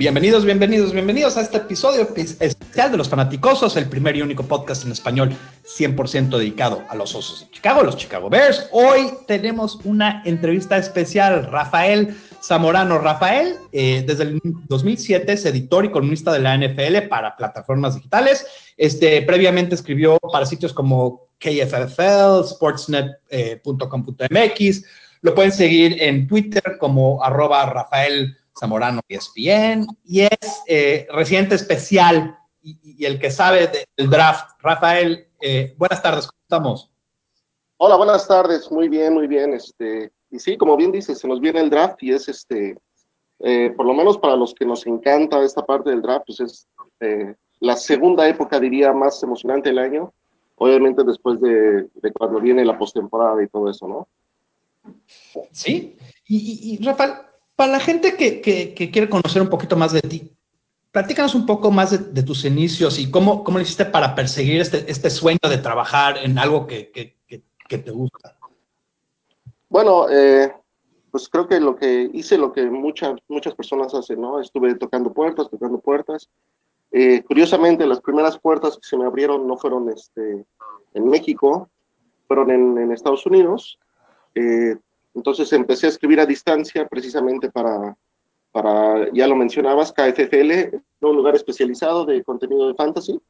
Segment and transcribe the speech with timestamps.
[0.00, 2.08] Bienvenidos, bienvenidos, bienvenidos a este episodio
[2.40, 5.36] especial de Los Fanaticosos, el primer y único podcast en español
[5.78, 8.70] 100% dedicado a los Osos de Chicago, los Chicago Bears.
[8.72, 12.98] Hoy tenemos una entrevista especial, Rafael Zamorano.
[12.98, 14.40] Rafael, eh, desde el
[14.70, 18.46] 2007 es editor y columnista de la NFL para plataformas digitales.
[18.78, 24.84] Este, previamente escribió para sitios como KFFL, sportsnet.com.mx.
[25.20, 32.38] Lo pueden seguir en Twitter como arroba Rafael Zamorano ESPN y es eh, residente especial
[32.62, 34.50] y, el que sabe del draft.
[34.60, 36.90] Rafael, eh, buenas tardes, ¿cómo estamos?
[37.78, 39.54] Hola, buenas tardes, muy bien, muy bien.
[39.54, 42.76] Este, y sí, como bien dices, se nos viene el draft y es este,
[43.38, 46.68] eh, por lo menos para los que nos encanta esta parte del draft, pues es
[47.60, 50.12] la segunda época, diría, más emocionante del año.
[50.56, 54.08] Obviamente después de, cuando viene la postemporada y todo eso, ¿no?
[55.50, 55.96] Sí,
[56.26, 57.12] y, y Rafael,
[57.60, 58.40] para la gente que,
[58.90, 60.32] quiere conocer un poquito más de ti,
[60.90, 65.10] platícanos un poco más de, tus inicios y cómo, lo hiciste para perseguir este, este
[65.10, 66.90] sueño de trabajar en algo que,
[67.68, 68.38] te gusta.
[69.68, 70.50] Bueno, eh,
[71.10, 73.20] pues creo que lo que hice, lo que muchas,
[73.54, 74.40] personas hacen, ¿no?
[74.40, 76.30] Estuve tocando puertas, tocando puertas.
[76.90, 80.46] Eh, curiosamente, las primeras puertas que se me abrieron no fueron este,
[80.94, 81.68] en México,
[82.26, 83.78] fueron en, en Estados Unidos.
[84.34, 84.76] Eh,
[85.14, 87.96] entonces empecé a escribir a distancia precisamente para,
[88.52, 93.20] para ya lo mencionabas, KFFL, un lugar especializado de contenido de fantasy.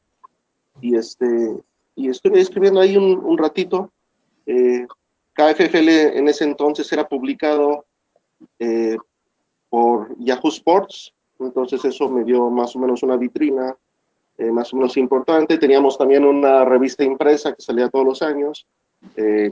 [0.81, 1.57] Y, este,
[1.97, 3.91] y estuve escribiendo ahí un, ratito.
[4.47, 4.87] Eh,
[5.35, 7.85] KFFL en ese entonces era publicado
[8.59, 8.97] eh,
[9.69, 13.75] por Yahoo Sports, entonces eso me dio más o menos una vitrina
[14.37, 15.59] eh, más o menos importante.
[15.59, 18.67] Teníamos también una revista impresa que salía todos los años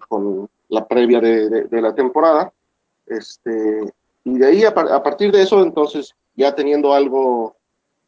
[0.09, 2.53] con la previa de, la temporada.
[3.07, 3.93] Este,
[4.25, 7.57] y de ahí, a, partir de eso, entonces, ya teniendo algo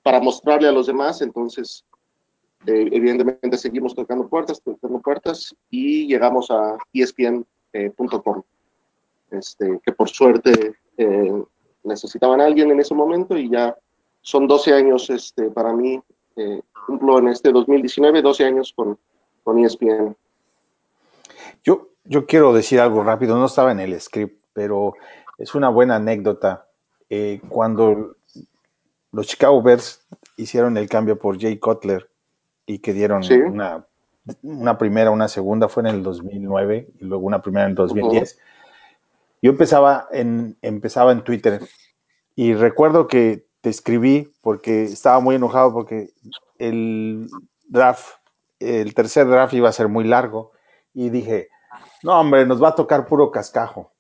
[0.03, 1.85] para mostrarle a los demás, entonces,
[2.67, 10.09] eh, evidentemente seguimos tocando puertas, tocando puertas y llegamos a ESPN.com, eh, este, que por
[10.09, 11.45] suerte eh,
[11.85, 13.75] necesitaban a alguien en ese momento y ya
[14.21, 16.01] son 12 años este, para mí,
[16.87, 18.99] cumplo en este 2019, 12 años con,
[19.43, 20.17] con ESPN.
[21.63, 24.95] Yo, yo quiero decir algo rápido, no estaba en el script, pero
[25.39, 26.67] es una buena anécdota.
[27.09, 28.17] Eh, cuando
[29.13, 30.05] los Chicago Bears
[30.37, 32.11] hicieron el cambio por Jay Cutler
[32.67, 33.87] y que dieron una,
[34.43, 38.39] una, primera, una segunda, fue en el 2009 y luego una primera en el 2010.
[39.41, 41.61] Yo empezaba en, empezaba en Twitter
[42.35, 46.11] y recuerdo que te escribí porque estaba muy enojado porque
[46.59, 47.29] el
[47.69, 48.17] draft,
[48.59, 50.51] el tercer draft iba a ser muy largo
[50.93, 51.51] y dije,
[52.03, 53.93] no, hombre, nos va a tocar puro cascajo.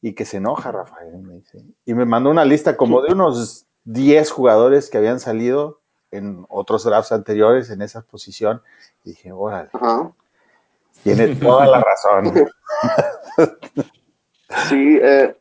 [0.00, 1.64] Y que se enoja, Rafael, me dice.
[1.84, 5.80] Y me mandó una lista como de unos 10 jugadores que habían salido
[6.10, 8.62] en otros drafts anteriores en esa posición.
[9.04, 9.70] Y dije, órale.
[11.02, 12.48] Tiene toda la razón.
[14.68, 15.34] Sí, eh,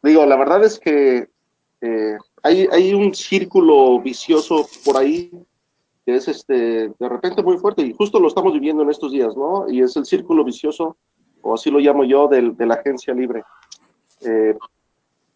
[0.00, 1.28] digo, la verdad es que
[1.80, 5.32] eh, hay, hay un círculo vicioso por ahí
[6.04, 9.36] que es este de repente muy fuerte y justo lo estamos viviendo en estos días,
[9.36, 9.68] ¿no?
[9.68, 10.96] Y es el círculo vicioso
[11.44, 13.44] o así lo llamo yo, de, la agencia libre.
[14.22, 14.56] Eh,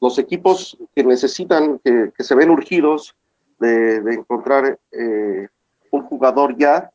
[0.01, 3.15] los equipos que necesitan, que, se ven urgidos
[3.59, 5.49] de, encontrar eh,
[5.91, 6.91] un jugador ya,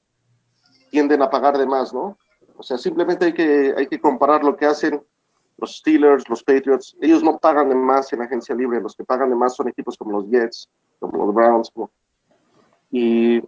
[0.89, 2.17] tienden a pagar de más, ¿no?
[2.57, 5.01] O sea, simplemente hay que, hay que comparar lo que hacen
[5.57, 6.95] los Steelers, los Patriots.
[6.99, 9.97] Ellos no pagan de más en agencia libre, los que pagan de más son equipos
[9.97, 10.69] como los Jets,
[10.99, 11.71] como los Browns.
[12.91, 13.41] Y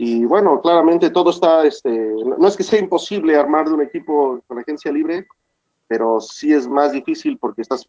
[0.00, 4.40] y bueno, claramente todo está, este, no es que sea imposible armar de un equipo
[4.46, 5.26] con agencia libre,
[5.88, 7.88] pero sí es más difícil porque estás,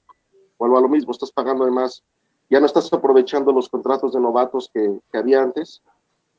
[0.57, 2.03] vuelvo a lo mismo, estás pagando de más,
[2.49, 5.83] ya no estás aprovechando los contratos de novatos que, había antes.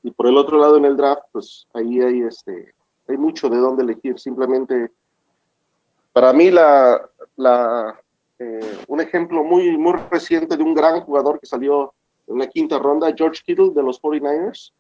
[0.03, 2.75] Y por el otro lado, en el draft, pues ahí hay, este,
[3.07, 4.19] hay mucho de dónde elegir.
[4.19, 4.91] Simplemente,
[6.13, 7.01] para mí, la,
[7.37, 7.97] la,
[8.41, 11.95] eh, un ejemplo muy, muy reciente de un gran jugador que salió
[12.27, 14.73] en la quinta ronda, George Kittle de los 49ers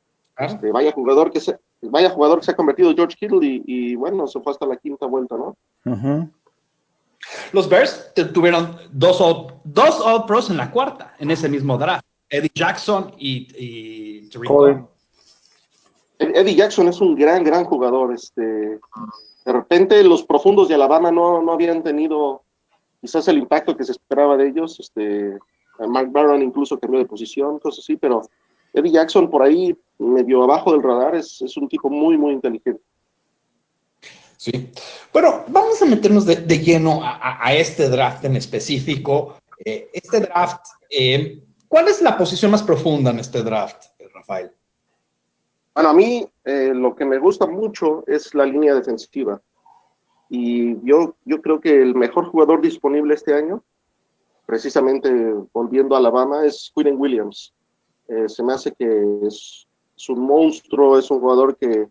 [0.46, 4.26] este, vaya jugador que se, vaya jugador que se ha convertido George Kittle y, bueno,
[4.26, 5.56] se fue hasta la quinta vuelta, ¿no?
[7.52, 12.04] Los Bears tuvieron dos all, dos all pros en la cuarta, en ese mismo draft.
[12.28, 14.30] Eddie Jackson y, y
[16.18, 18.14] Eddie Jackson es un gran, gran jugador.
[18.14, 22.42] Este, de repente los profundos de Alabama no, no habían tenido
[23.00, 24.78] quizás el impacto que se esperaba de ellos.
[24.78, 25.38] Este,
[25.88, 28.22] Mark Barron incluso cambió de posición, cosas así, pero
[28.72, 32.82] Eddie Jackson por ahí, medio abajo del radar, es, un tipo muy, muy inteligente.
[34.36, 34.70] Sí.
[35.12, 39.36] Bueno, vamos a meternos de, lleno a, este draft en específico.
[39.64, 44.50] Eh, este draft, eh, ¿Cuál es la posición más profunda en este draft, Rafael?
[45.72, 49.40] Bueno, a mí eh, lo que me gusta mucho es la línea defensiva.
[50.28, 53.62] Y yo, yo creo que el mejor jugador disponible este año,
[54.46, 55.12] precisamente
[55.52, 57.54] volviendo a Alabama, es Quinn Williams.
[58.08, 59.68] Eh, se me hace que es,
[60.08, 61.88] un monstruo, es un jugador que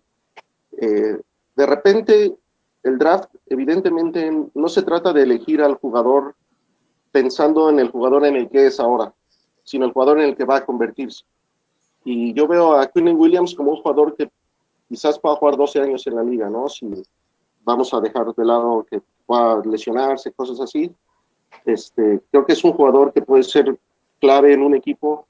[0.77, 1.21] eh,
[1.55, 2.35] de repente
[2.83, 6.35] el draft, evidentemente, no se trata de elegir al jugador
[7.11, 9.13] pensando en el jugador en el que es ahora,
[9.63, 11.25] sino el jugador en el que va a convertirse.
[12.05, 14.29] Y yo veo a Quinn Williams como un jugador que
[14.87, 16.69] quizás pueda jugar 12 años en la liga, ¿no?
[16.69, 16.89] Si
[17.63, 20.91] vamos a dejar de lado que pueda lesionarse, cosas así.
[21.65, 23.77] Este, creo que es un jugador que puede ser
[24.19, 25.27] clave en un equipo.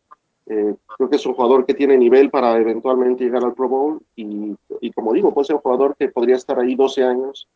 [0.49, 4.01] Eh, creo que es un jugador que tiene nivel para eventualmente llegar al Pro Bowl.
[4.15, 7.47] Y, y como digo, puede ser un jugador que podría estar ahí 12 años.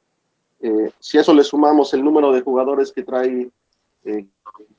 [0.61, 3.49] Eh, si a eso le sumamos el número de jugadores que trae
[4.05, 4.25] eh,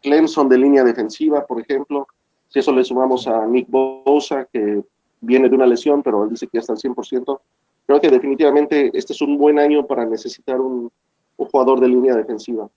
[0.00, 2.06] Clemson de línea defensiva, por ejemplo,
[2.48, 4.82] si eso le sumamos a Nick Bosa, que
[5.20, 7.40] viene de una lesión, pero él dice que ya está al 100%,
[7.86, 10.90] creo que definitivamente este es un buen año para necesitar un,
[11.36, 12.68] jugador de línea defensiva.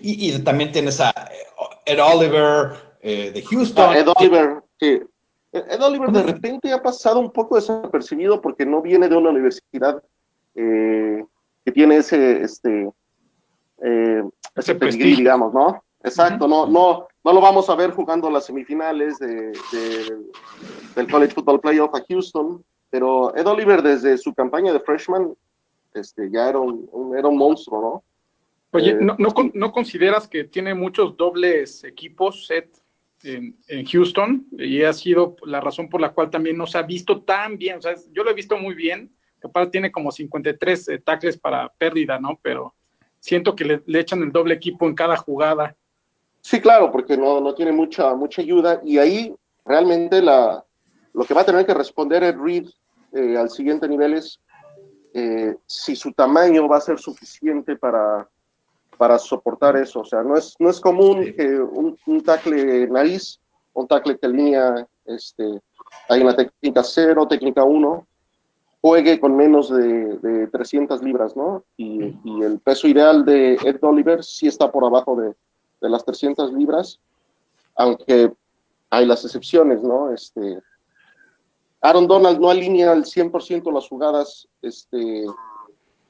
[0.00, 1.12] Y, también tienes a
[1.84, 3.90] Ed Oliver eh, de Houston.
[3.90, 5.02] Ah, Ed Oliver, sí.
[5.52, 10.02] Ed Oliver de repente ha pasado un poco desapercibido porque no viene de una universidad
[10.54, 11.22] eh,
[11.64, 12.90] que tiene ese, este,
[13.82, 14.22] eh,
[14.54, 15.82] ese, pedigrí, digamos, ¿no?
[16.02, 19.52] Exacto, no, no, no lo vamos a ver jugando las semifinales de,
[20.96, 25.34] del College Football Playoff a Houston, pero Ed Oliver desde su campaña de freshman
[25.94, 28.04] este, ya era un, era un monstruo, ¿no?
[28.72, 32.81] Oye, eh, ¿no, no, consideras que tiene muchos dobles equipos set
[33.22, 34.46] en, Houston?
[34.52, 37.78] Y ha sido la razón por la cual también no se ha visto tan bien.
[37.78, 39.10] O sea, yo lo he visto muy bien.
[39.38, 42.38] Capaz tiene como 53 eh, tackles para pérdida, ¿no?
[42.42, 42.74] Pero
[43.18, 45.76] siento que le, echan el doble equipo en cada jugada.
[46.40, 49.34] Sí, claro, porque no, no tiene mucha, mucha ayuda y ahí
[49.64, 50.64] realmente la,
[51.12, 52.66] lo que va a tener que responder Ed Reed
[53.12, 54.40] eh, al siguiente nivel es
[55.14, 58.28] eh, si su tamaño va a ser suficiente para,
[58.96, 60.00] para soportar eso.
[60.00, 63.40] O sea, no es, no es común que un, un tackle nariz,
[63.74, 65.60] un tackle que línea este,
[66.08, 68.06] hay una técnica 0, técnica 1,
[68.80, 71.64] juegue con menos de, de 300 libras, ¿no?
[71.76, 75.34] Y, y, el peso ideal de Ed Oliver sí está por abajo de,
[75.80, 76.98] de las 300 libras,
[77.76, 78.32] aunque
[78.90, 80.12] hay las excepciones, ¿no?
[80.12, 80.60] Este,
[81.80, 85.24] Aaron Donald no alinea al 100% las jugadas este,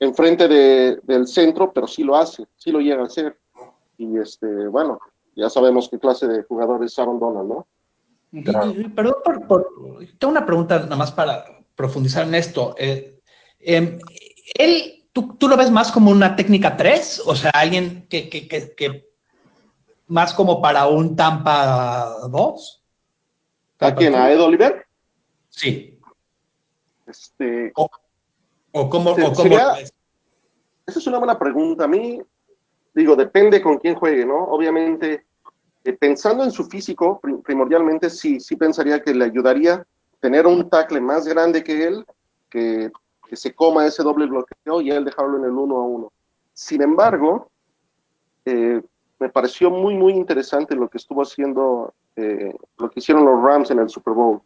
[0.03, 3.39] enfrente de, del centro, pero sí lo hace, sí lo llega a hacer.
[3.97, 4.99] Y este, bueno,
[5.37, 7.67] ya sabemos qué clase de jugador es Aaron Donald, ¿no?
[8.95, 9.15] Perdón
[9.47, 9.69] por,
[10.19, 11.45] tengo una pregunta nada más para
[11.77, 12.75] profundizar en esto.
[12.79, 13.21] Eh,
[13.61, 13.99] em,
[14.55, 17.23] él, ¿tú, ¿tú, lo ves más como una técnica 3?
[17.27, 19.09] O sea, alguien que, que, que
[20.09, 22.83] más como para un Tampa 2.
[23.81, 24.15] ¿A quién?
[24.15, 24.87] ¿A Ed Oliver?
[25.49, 25.99] Sí.
[27.07, 27.89] Este, o,
[28.73, 29.15] o cómo,
[30.87, 31.85] esa es una buena pregunta.
[31.85, 32.21] A mí,
[32.95, 34.45] digo, depende con quién juegue, ¿no?
[34.45, 35.25] Obviamente,
[35.85, 39.87] eh, pensando en su físico, primordialmente sí, sí pensaría que le ayudaría
[40.21, 42.05] tener un tackle más grande que él,
[42.49, 42.91] que,
[43.29, 46.13] que se coma ese doble bloqueo y él dejarlo en el uno a uno.
[46.53, 47.49] Sin embargo,
[48.45, 48.83] eh,
[49.19, 53.71] me pareció muy, muy interesante lo que estuvo haciendo, eh, lo que hicieron los Rams
[53.71, 54.43] en el Super Bowl.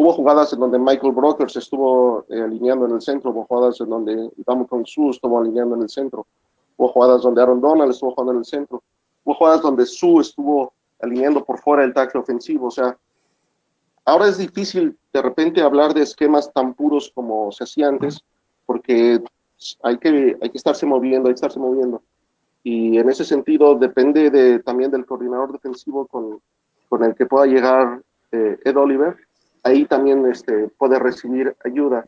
[0.00, 3.90] Hubo jugadas en donde Michael Brokers estuvo eh, alineando en el centro, hubo jugadas en
[3.90, 4.30] donde
[4.68, 6.24] con Su estuvo alineando en el centro,
[6.76, 8.80] hubo jugadas donde Aaron Donald estuvo jugando en el centro,
[9.24, 12.68] hubo jugadas donde Su estuvo alineando por fuera el tackle ofensivo.
[12.68, 12.96] O sea,
[14.04, 18.22] ahora es difícil de repente hablar de esquemas tan puros como se hacía antes,
[18.66, 19.20] porque
[19.82, 22.00] hay que, hay que estarse moviendo, hay que estarse moviendo
[22.62, 26.40] y en ese sentido depende de, también del coordinador defensivo con,
[26.88, 28.00] con el que pueda llegar
[28.30, 29.16] eh, Ed Oliver,
[29.62, 32.06] ahí también este, puede recibir ayuda.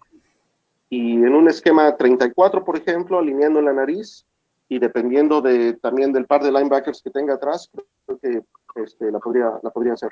[0.89, 4.25] Y en un esquema 34, por ejemplo, alineando la nariz
[4.69, 7.71] y dependiendo de, también del par de linebackers que tenga atrás,
[8.07, 8.43] creo que
[8.83, 10.11] este, la, podría, la podría hacer.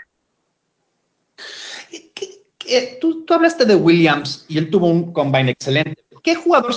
[3.00, 6.04] Tú, tú, hablaste de Williams y él tuvo un combine excelente.
[6.22, 6.72] ¿Qué jugador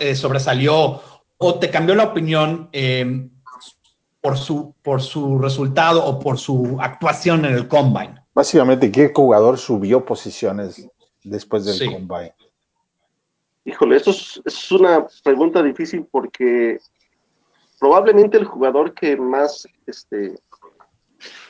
[0.00, 1.00] eh, sobresalió
[1.38, 3.28] o te cambió la opinión eh,
[4.20, 8.19] por, su, por su resultado o por su actuación en el combine?
[8.34, 10.88] Básicamente, ¿qué jugador subió posiciones
[11.24, 12.34] después del combine?
[13.64, 16.78] Híjole, esto es, una pregunta difícil porque
[17.78, 20.38] probablemente el jugador que más, este,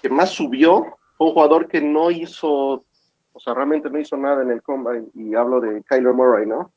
[0.02, 2.84] que más subió fue un jugador que no hizo,
[3.32, 6.72] o sea, realmente no hizo nada en el combine, y hablo de Kyler Murray, ¿no?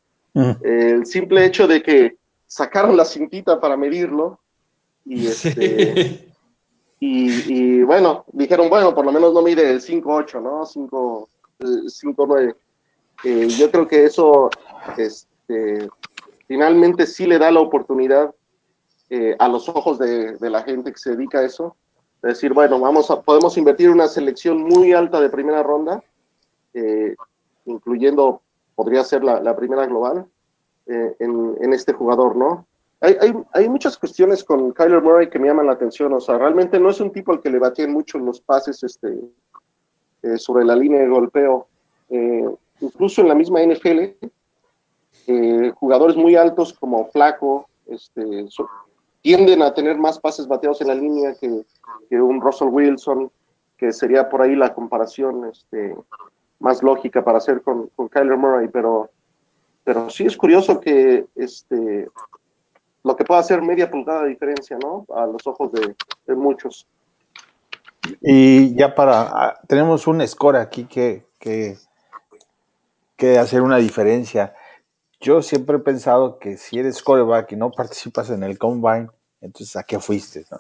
[0.64, 2.18] El simple hecho de que
[2.48, 4.40] sacaron la cintita para medirlo
[5.06, 6.33] y, este,
[7.06, 10.66] Y, bueno, dijeron, bueno, por lo menos no mide el 5'8, ¿no?
[10.66, 12.56] 5'9.
[13.26, 14.50] Eh, yo creo que eso
[14.98, 15.90] este,
[16.48, 18.34] finalmente sí le da la oportunidad
[19.10, 21.76] eh, a los ojos de, la gente que se dedica a eso.
[22.22, 26.02] Es decir, bueno, vamos a, podemos invertir una selección muy alta de primera ronda,
[26.74, 27.16] eh,
[27.66, 28.42] incluyendo,
[28.76, 30.26] podría ser la, primera global,
[30.86, 32.66] en, en, este jugador, ¿no?
[33.04, 36.14] Hay, hay, hay, muchas cuestiones con Kyler Murray que me llaman la atención.
[36.14, 39.20] O sea, realmente no es un tipo al que le batían mucho los pases este,
[40.22, 41.68] eh, sobre la línea de golpeo.
[42.10, 44.16] Eh, incluso en la misma NFL,
[45.28, 48.48] eh, jugadores muy altos como Flaco este,
[49.22, 51.66] tienden a tener más pases bateados en la línea que,
[52.22, 53.30] un Russell Wilson,
[53.76, 55.94] que sería por ahí la comparación este,
[56.60, 58.70] más lógica para hacer con, con Kyler Murray.
[58.70, 59.10] Pero,
[59.84, 62.08] pero sí es curioso que este,
[63.04, 65.06] lo que puede hacer media pulgada de diferencia, ¿no?
[65.16, 66.88] A los ojos de, muchos.
[68.22, 71.78] Y ya para, ah, tenemos un score aquí que, que,
[73.16, 74.54] que, hacer una diferencia.
[75.20, 79.08] Yo siempre he pensado que si eres scoreback y no participas en el combine,
[79.42, 80.46] entonces ¿a qué fuiste?
[80.52, 80.60] No?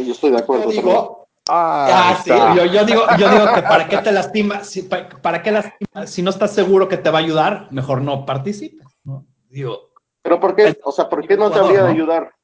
[0.00, 0.64] Yo estoy de acuerdo.
[0.64, 4.82] Yo digo, ah, sí, yo, yo, digo, yo digo que para qué te lastimas, si,
[4.82, 8.86] para, qué lastimas, si no estás seguro que te va a ayudar, mejor no participes,
[9.04, 9.24] ¿no?
[9.48, 9.93] Digo,
[10.24, 10.80] pero ¿por qué?
[10.82, 12.34] O sea, ¿por qué no te habría de ayudar?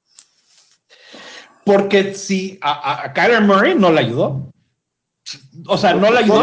[1.64, 4.52] Porque si a, a, Kyler Murray no le ayudó.
[5.66, 6.40] O sea, no le ayudó.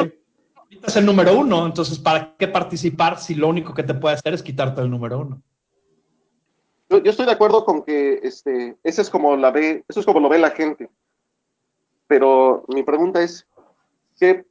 [0.56, 1.68] Ahorita es el número uno.
[1.68, 5.20] Entonces, ¿para qué participar si lo único que te puede hacer es quitarte el número
[5.20, 5.44] uno?
[6.90, 10.20] Yo, estoy de acuerdo con que este, ese es como la ve, eso es como
[10.20, 10.90] lo ve la gente.
[12.08, 13.46] Pero mi pregunta es,
[14.20, 14.44] ¿qué,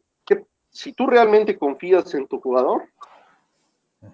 [0.71, 2.85] si tú realmente confías en tu jugador,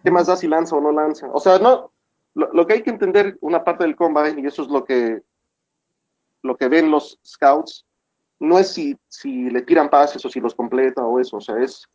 [0.02, 1.28] ¿qué más da si lanza o no lanza?
[1.34, 1.91] O sea, no,
[2.34, 5.22] lo, que hay que entender, una parte del combine, y eso es lo que,
[6.42, 7.84] lo que ven los scouts,
[8.40, 11.58] no es si, si le tiran pases o si los completa o eso, o sea,
[11.58, 11.88] es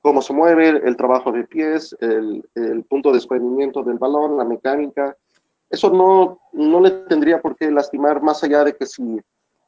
[0.00, 4.44] cómo se mueve, el trabajo de pies, el, el punto de desprendimiento del balón, la
[4.44, 5.16] mecánica.
[5.70, 9.18] Eso no, no le tendría por qué lastimar más allá de que si,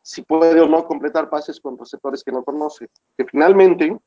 [0.03, 2.89] si puede o no completar pases con receptores que no conoce.
[3.17, 3.99] Que finalmente,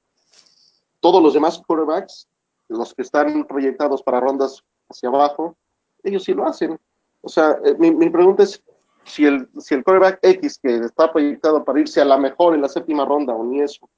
[0.99, 2.27] todos los demás quarterbacks,
[2.67, 5.57] los que están proyectados para rondas hacia abajo,
[6.03, 6.79] ellos sí lo hacen.
[7.21, 8.63] O sea, eh, mi, mi, pregunta es
[9.03, 12.61] si el, si el quarterback X que está proyectado para irse a la mejor en
[12.61, 13.89] la séptima ronda o ni eso,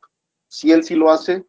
[0.47, 1.45] si él sí lo hace,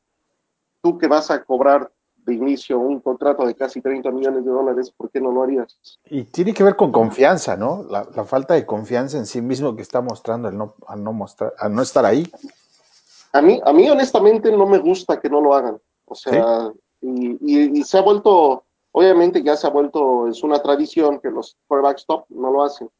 [0.82, 1.90] tú que vas a cobrar
[2.24, 5.78] de inicio un contrato de casi 30 millones de dólares, ¿por qué no lo harías?
[6.08, 7.84] Y tiene que ver con confianza, ¿no?
[7.88, 11.12] La, la falta de confianza en sí mismo que está mostrando el no, al, no
[11.12, 12.30] mostrar, al no estar ahí.
[13.32, 15.80] A mí, a mí honestamente no me gusta que no lo hagan.
[16.04, 20.60] O sea, y, y, y, se ha vuelto Obviamente ya se ha vuelto, es una
[20.60, 22.90] tradición que los quarterbacks top no lo hacen.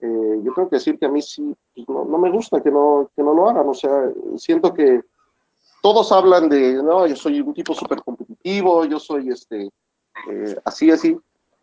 [0.00, 3.10] Eh, yo tengo que decir que a mí sí, pues, no, me gusta que no,
[3.16, 3.68] que no lo hagan.
[3.68, 5.02] O sea, siento que
[5.82, 9.70] todos hablan de, no, yo soy un tipo súper competitivo, yo soy este,
[10.30, 11.16] eh, así, así.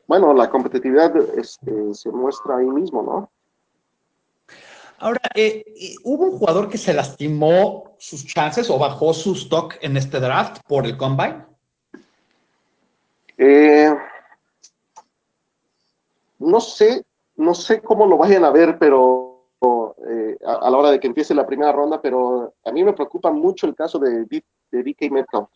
[0.05, 3.31] Bueno, la competitividad este, se muestra ahí mismo, ¿no?
[4.97, 5.63] Ahora, eh,
[6.03, 10.61] ¿hubo un jugador que se lastimó sus chances o bajó su stock en este draft
[10.67, 11.50] por el combine?
[13.43, 13.91] Eh,
[16.37, 17.03] no sé,
[17.37, 19.47] no sé cómo lo vayan a ver, pero
[20.07, 23.31] eh, a, la hora de que empiece la primera ronda, pero a mí me preocupa
[23.31, 25.49] mucho el caso de, de DK Metcalf.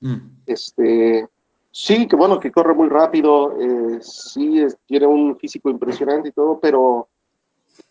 [0.00, 0.16] Mm.
[0.44, 1.26] Este,
[1.70, 6.60] sí, que bueno, que corre muy rápido, eh, sí, tiene un físico impresionante y todo,
[6.60, 7.08] pero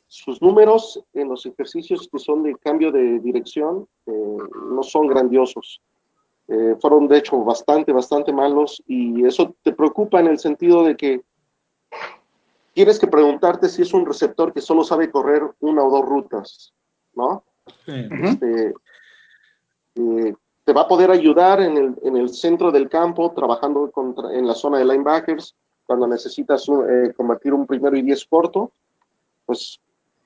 [0.07, 5.81] sus números en los ejercicios que son de cambio de dirección no son grandiosos.
[6.50, 10.96] Eh, fueron de hecho bastante, bastante malos y eso te preocupa en el sentido de
[10.96, 11.22] que
[12.74, 16.74] tienes que preguntarte si es un receptor que solo sabe correr una o dos rutas,
[17.16, 17.44] ¿no?
[17.86, 18.74] Este,
[19.96, 24.34] eh, te va a poder ayudar en el, en el centro del campo, trabajando contra,
[24.34, 28.72] en la zona de linebackers, cuando necesitas eh, convertir un primero y diez corto,
[29.46, 29.80] pues,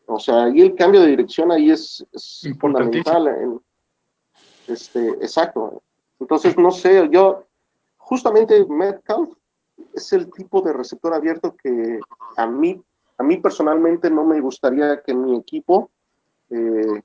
[0.08, 3.60] o sea, ahí el cambio de dirección ahí es, es fundamental.
[4.68, 5.82] este, exacto.
[6.22, 7.46] Entonces, no sé, yo,
[7.98, 9.30] justamente Metcalf
[9.94, 12.00] es el tipo de receptor abierto que
[12.38, 12.80] a mí,
[13.18, 15.90] a mí personalmente no me gustaría que mi equipo
[16.52, 17.02] eh,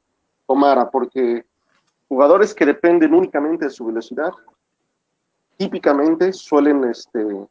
[0.46, 1.46] tomara, porque
[2.08, 4.32] jugadores que dependen únicamente de su velocidad,
[5.56, 7.48] típicamente suelen, este,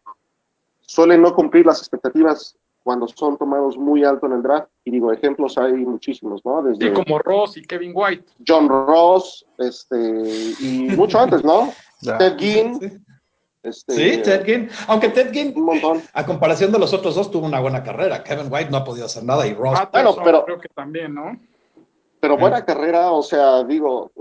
[0.82, 4.70] suelen no cumplir las expectativas cuando son tomados muy alto en el draft.
[4.84, 6.62] Y digo, ejemplos hay muchísimos, ¿no?
[6.62, 8.25] Desde como Ross y Kevin White.
[8.48, 9.98] John Ross, este,
[10.60, 11.74] y mucho antes, ¿no?
[12.20, 13.04] Ted Ginn,
[13.63, 14.70] Este, sí, Ted Ginn.
[14.88, 16.01] Aunque Ted Ginn, un montón.
[16.13, 18.24] a comparación de los otros dos, tuvo una buena carrera.
[18.24, 19.80] Kevin White no ha podido hacer nada y Ross.
[19.80, 21.39] Patterson Bueno, pero- creo que también, ¿no?
[22.20, 24.12] Pero buena carrera, o sea, digo,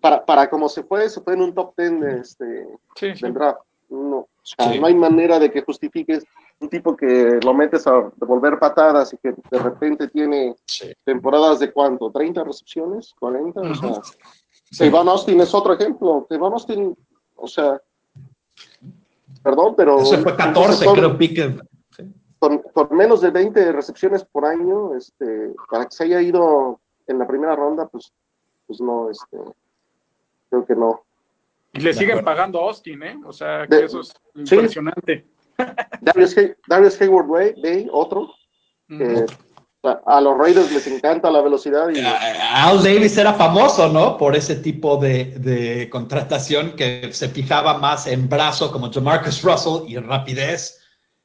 [0.00, 3.20] para, para como se fue, se fue en un top 10 de, este, Sí, sí.
[3.22, 3.60] del draft.
[3.90, 4.78] No, o sea, Sí.
[4.78, 6.24] no hay manera de que justifiques
[6.60, 10.92] un tipo que lo metes a devolver patadas y que de repente tiene Sí.
[11.04, 13.74] temporadas de cuánto, 30 recepciones, 40, o Ujú.
[13.74, 14.02] sea,
[14.70, 14.90] Sí.
[14.94, 16.26] Austin es otro ejemplo.
[16.30, 16.96] Ivan Austin,
[17.36, 17.80] o sea,
[19.42, 21.56] perdón, pero Eso fue 14, con, creo, pique.
[21.96, 22.04] Sí.
[22.38, 27.18] con, con menos de 20 recepciones por año, este, para que se haya ido en
[27.18, 28.12] la primera ronda, pues,
[28.66, 29.38] pues no, este,
[30.50, 31.02] creo que no.
[31.72, 32.24] Y le De siguen acuerdo.
[32.26, 33.18] pagando a Austin, ¿eh?
[33.24, 34.08] O sea, que De- eso es
[34.44, 34.54] sí.
[34.54, 35.26] impresionante.
[36.00, 38.32] Darius, Hay- Darius Hayward Way, Day, otro,
[38.88, 39.26] que
[39.82, 44.18] a, a los Raiders les encanta la velocidad y Al Davis era famoso, ¿no?
[44.18, 49.88] Por ese tipo de, de contratación que se fijaba más en brazo como Jamarcus Russell
[49.88, 50.78] y en rapidez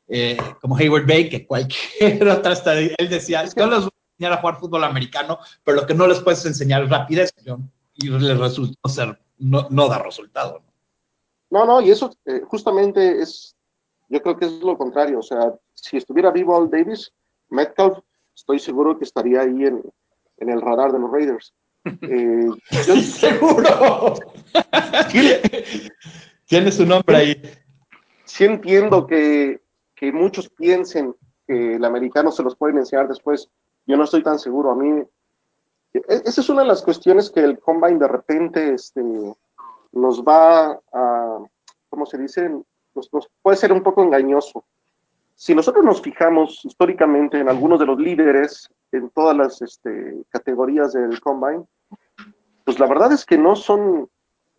[0.08, 2.52] eh, como Hayward Bay que cualquier otra.
[2.54, 5.94] Hasta él decía, yo les voy a enseñar a jugar fútbol americano, pero lo que
[5.96, 7.34] no les puedes enseñar es rapidez.
[7.44, 7.58] Yo-
[7.96, 10.62] Y les resultó ser, no, no da resultado.
[11.50, 13.55] No, no, y eso eh, justamente es,
[14.10, 15.20] yo creo que es lo contrario.
[15.20, 17.12] O sea, si estuviera vivo Al Davis,
[17.50, 18.00] Metcalf,
[18.36, 19.82] estoy seguro que estaría ahí en,
[20.38, 21.54] en el radar de los Raiders.
[22.02, 22.48] Eh,
[22.88, 24.16] yo- seguro.
[26.48, 27.42] Tiene su nombre ahí.
[28.26, 29.62] sí entiendo que,
[29.96, 31.16] que muchos piensen
[31.48, 33.50] que el americano se los pueden enseñar después.
[33.86, 34.72] Yo no estoy tan seguro.
[34.72, 35.04] A mí,
[35.94, 39.02] e- esa es una de las cuestiones que el Combine de repente este,
[39.92, 41.40] nos va a,
[41.90, 42.50] ¿cómo se dice?
[42.96, 44.66] Nos, nos puede ser un poco engañoso.
[45.36, 50.94] Si nosotros nos fijamos históricamente en algunos de los líderes en todas las este, categorías
[50.94, 51.66] del Combine,
[52.64, 54.10] pues la verdad es que no son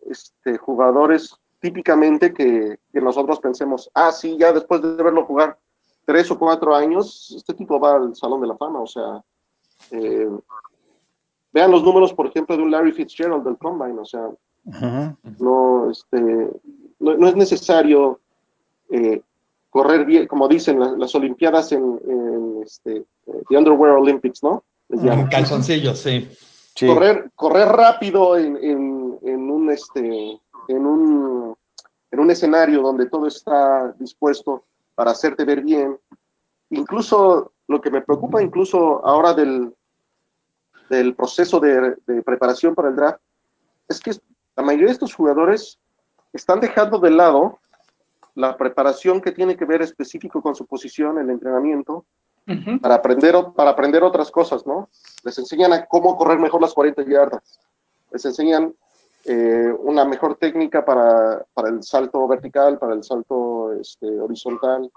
[0.05, 5.57] este, jugadores típicamente que, que nosotros pensemos, ah, sí, ya después de verlo jugar
[6.05, 8.79] tres o cuatro años, este tipo va al Salón de la Fama.
[8.79, 9.21] O sea,
[9.91, 10.29] eh,
[11.51, 13.99] vean los números, por ejemplo, de un Larry Fitzgerald del Combine.
[13.99, 14.29] O sea,
[14.65, 15.17] Ujú.
[15.39, 16.49] no, este,
[16.99, 18.21] no, no es necesario
[18.89, 19.21] eh,
[19.69, 24.63] correr bien, como dicen las, las Olimpiadas en, en, este, eh, The Underwear Olympics, ¿no?
[24.89, 25.27] Llaman.
[25.27, 26.27] Calzoncillos, sí.
[26.75, 26.87] Sí.
[26.87, 31.55] Correr, correr rápido en, en, en un este en un
[32.11, 34.63] en un escenario donde todo está dispuesto
[34.95, 35.97] para hacerte ver bien.
[36.69, 39.73] Incluso lo que me preocupa, incluso ahora del,
[40.89, 43.19] del proceso de, de preparación para el draft,
[43.89, 44.11] es que
[44.55, 45.79] la mayoría de estos jugadores
[46.31, 47.59] están dejando de lado
[48.37, 52.05] la preparación que tiene que ver específico con su posición, el entrenamiento,
[52.81, 54.89] para aprender, para aprender otras cosas, ¿no?
[55.23, 57.59] Les enseñan a cómo correr mejor las 40 yardas,
[58.11, 58.75] les enseñan
[59.25, 64.89] eh, una mejor técnica para, para el salto vertical, para el salto este, horizontal,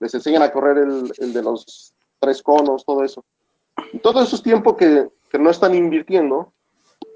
[0.00, 3.24] les enseñan a correr el, el de los tres conos, todo eso.
[3.92, 6.52] Y todo eso es tiempo que, que no están invirtiendo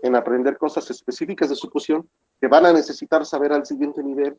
[0.00, 2.08] en aprender cosas específicas de su posición
[2.40, 4.38] que van a necesitar saber al siguiente nivel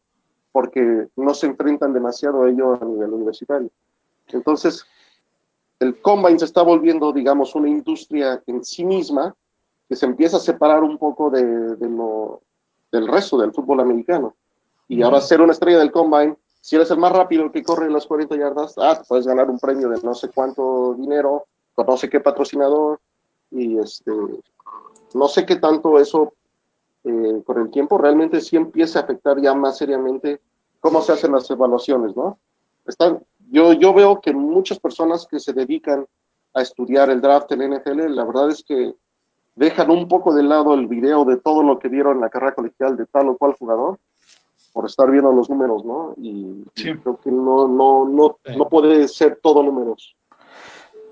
[0.54, 3.70] porque no se enfrentan demasiado a ello a nivel universitario.
[4.28, 4.86] Entonces,
[5.80, 9.36] el combine se está volviendo, digamos, una industria en sí misma
[9.90, 11.44] que se empieza a separar un poco de,
[11.76, 12.42] de lo,
[12.92, 14.36] del resto del fútbol americano.
[14.88, 18.06] Y ahora ser una estrella del combine, si eres el más rápido que corre las
[18.06, 21.98] 40 yardas, ah, te puedes ganar un premio de no sé cuánto dinero, con no
[21.98, 23.02] sé qué patrocinador,
[23.52, 24.12] y este,
[25.14, 26.34] no sé qué tanto eso
[27.04, 30.40] eh, con el tiempo realmente sí empieza a afectar ya más seriamente
[30.80, 32.38] cómo se hacen las evaluaciones, ¿no?
[32.86, 36.06] Están, yo, yo veo que muchas personas que se dedican
[36.54, 38.94] a estudiar el draft en la NFL, la verdad es que
[39.56, 42.56] dejan un poco de lado el video de todo lo que vieron en la carrera
[42.56, 44.00] colegial de tal o cual jugador
[44.74, 46.14] por estar viendo los números, ¿no?
[46.18, 46.90] Y, Sí.
[46.90, 48.58] y creo que no, no, no, Sí.
[48.58, 50.16] no puede ser todo números.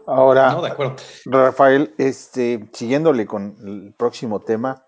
[0.08, 0.96] Ahora, No, de acuerdo.
[1.26, 4.84] Rafael, este, siguiéndole con el próximo tema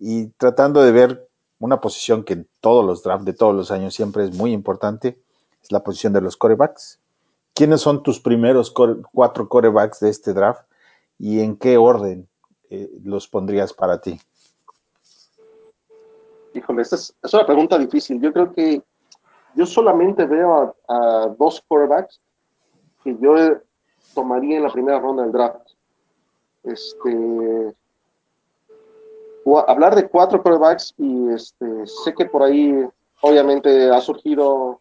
[0.00, 1.28] y tratando de ver
[1.60, 5.20] una posición que en todos los drafts de todos los años siempre es muy importante,
[5.62, 6.98] es la posición de los corebacks.
[7.54, 10.66] ¿Quiénes son tus primeros core- cuatro corebacks de este draft
[11.18, 12.26] y en qué orden
[12.70, 14.18] eh, los pondrías para ti?
[16.54, 18.20] Híjole, esta es, es una pregunta difícil.
[18.20, 18.82] Yo creo que
[19.54, 22.20] yo solamente veo a, a dos quarterbacks
[23.04, 23.34] que yo
[24.14, 25.68] tomaría en la primera ronda del draft.
[26.62, 27.74] Este,
[29.58, 32.86] hablar de cuatro quarterbacks y este, sé que por ahí
[33.22, 34.80] obviamente ha surgido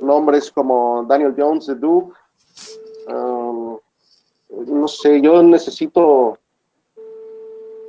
[0.00, 2.14] nombres como Daniel Jones de Duke.
[4.66, 6.38] No sé, yo necesito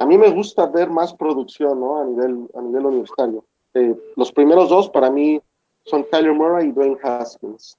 [0.04, 2.02] a mí me gusta ver más producción, ¿no?
[2.02, 3.46] A nivel, a nivel universitario.
[3.74, 5.42] Eh, los primeros dos para mí
[5.86, 7.78] son Kyler Murray y Dwayne Haskins.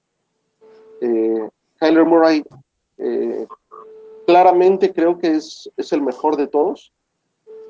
[1.03, 1.47] Eh,
[1.79, 2.43] Kyler Murray
[2.97, 3.47] eh,
[4.27, 6.93] claramente creo que es, es, el mejor de todos.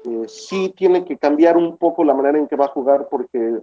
[0.04, 3.62] Eh, sí tiene que cambiar un poco la manera en que va a jugar porque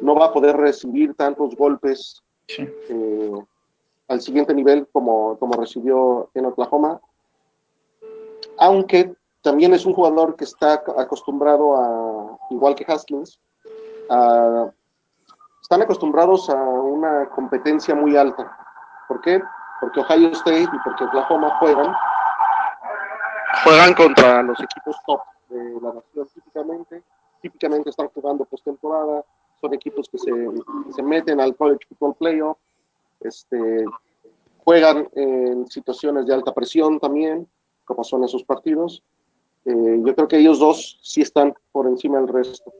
[0.00, 2.22] no va a poder recibir tantos golpes
[2.58, 3.32] eh,
[4.08, 7.00] al siguiente nivel como, como recibió en Oklahoma.
[8.58, 13.40] Aunque también es un jugador que está acostumbrado a, igual que Haskins,
[14.10, 14.70] a,
[15.62, 18.54] están acostumbrados a una competencia muy alta.
[19.08, 19.40] ¿Por qué?
[19.80, 21.94] Porque Ohio State y porque Oklahoma juegan,
[23.64, 27.02] juegan contra los equipos top de la nación típicamente.
[27.42, 29.24] Típicamente están jugando postemporada,
[29.60, 30.32] son equipos que se,
[30.94, 32.58] se, meten al college football playoff,
[33.20, 33.84] este,
[34.64, 37.48] juegan en situaciones de alta presión también,
[37.84, 39.02] como son esos partidos.
[39.64, 42.72] Eh, yo creo que ellos dos sí están por encima del resto.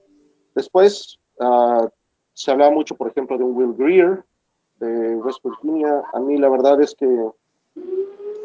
[0.55, 1.89] Después uh,
[2.33, 4.25] se hablaba mucho, por ejemplo, de un Will Greer
[4.79, 6.03] de West Virginia.
[6.13, 7.07] A mí la verdad es que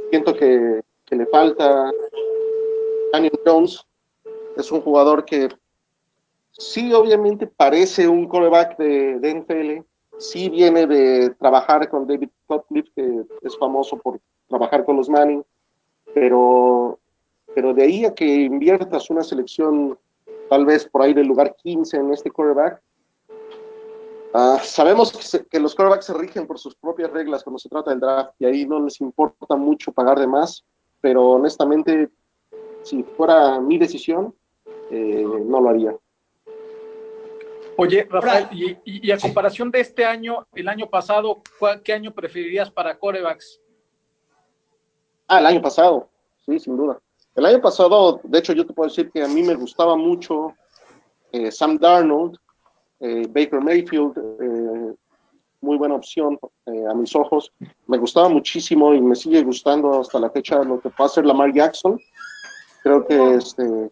[0.10, 1.92] siento que, que le falta
[3.14, 3.86] Daniel Jones.
[4.58, 5.50] Es un jugador que
[6.52, 9.86] sí, obviamente parece un coreback de, de NFL.
[10.18, 15.44] Sí viene de trabajar con David Cutcliffe, que es famoso por trabajar con los Manning,
[16.14, 17.00] pero
[17.56, 19.98] pero de ahí a que inviertas una selección
[20.50, 22.82] tal vez por ahí del lugar 15 en este quarterback,
[24.34, 27.90] uh, sabemos que, que, los quarterbacks se rigen por sus propias reglas cuando se trata
[27.90, 30.64] del draft y ahí no les importa mucho pagar de más,
[31.02, 32.10] pero honestamente,
[32.84, 34.36] si fuera mi decisión,
[34.92, 35.96] eh, no lo haría.
[37.78, 41.42] Oye, Rafael, y, y, a comparación de este año, el año pasado,
[41.84, 43.60] ¿qué año preferirías para corebacks?
[45.28, 46.08] Ah, el año pasado,
[46.46, 47.00] sí, sin duda.
[47.36, 50.54] El año pasado, de hecho, yo te puedo decir que a mí me gustaba mucho
[51.34, 52.38] eh, Sam Darnold,
[53.02, 54.96] eh, Baker Mayfield, eh,
[55.60, 56.40] muy buena opción
[56.90, 57.52] a mis ojos.
[57.88, 61.52] Me gustaba muchísimo y me sigue gustando hasta la fecha lo que puede hacer Lamar
[61.54, 62.00] Jackson.
[62.84, 63.92] Creo que este,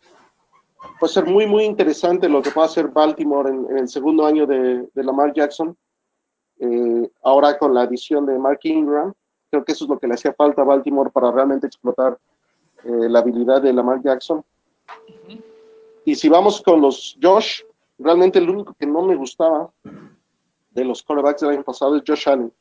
[1.00, 4.46] puede ser muy, muy interesante lo que puede hacer Baltimore en, en el segundo año
[4.46, 5.76] de, de Lamar Jackson.
[7.24, 9.14] ahora con la adición de Mark Ingram,
[9.50, 12.18] creo que eso es lo que le hacía falta a Baltimore para realmente explotar
[12.84, 14.40] eh, la habilidad de Lamar Jackson.
[14.40, 15.44] Uh -huh.
[16.06, 17.62] Y si vamos con los Josh,
[17.98, 19.72] realmente el único que no me gustaba
[20.72, 22.52] de los quarterbacks del año pasado es Josh Allen.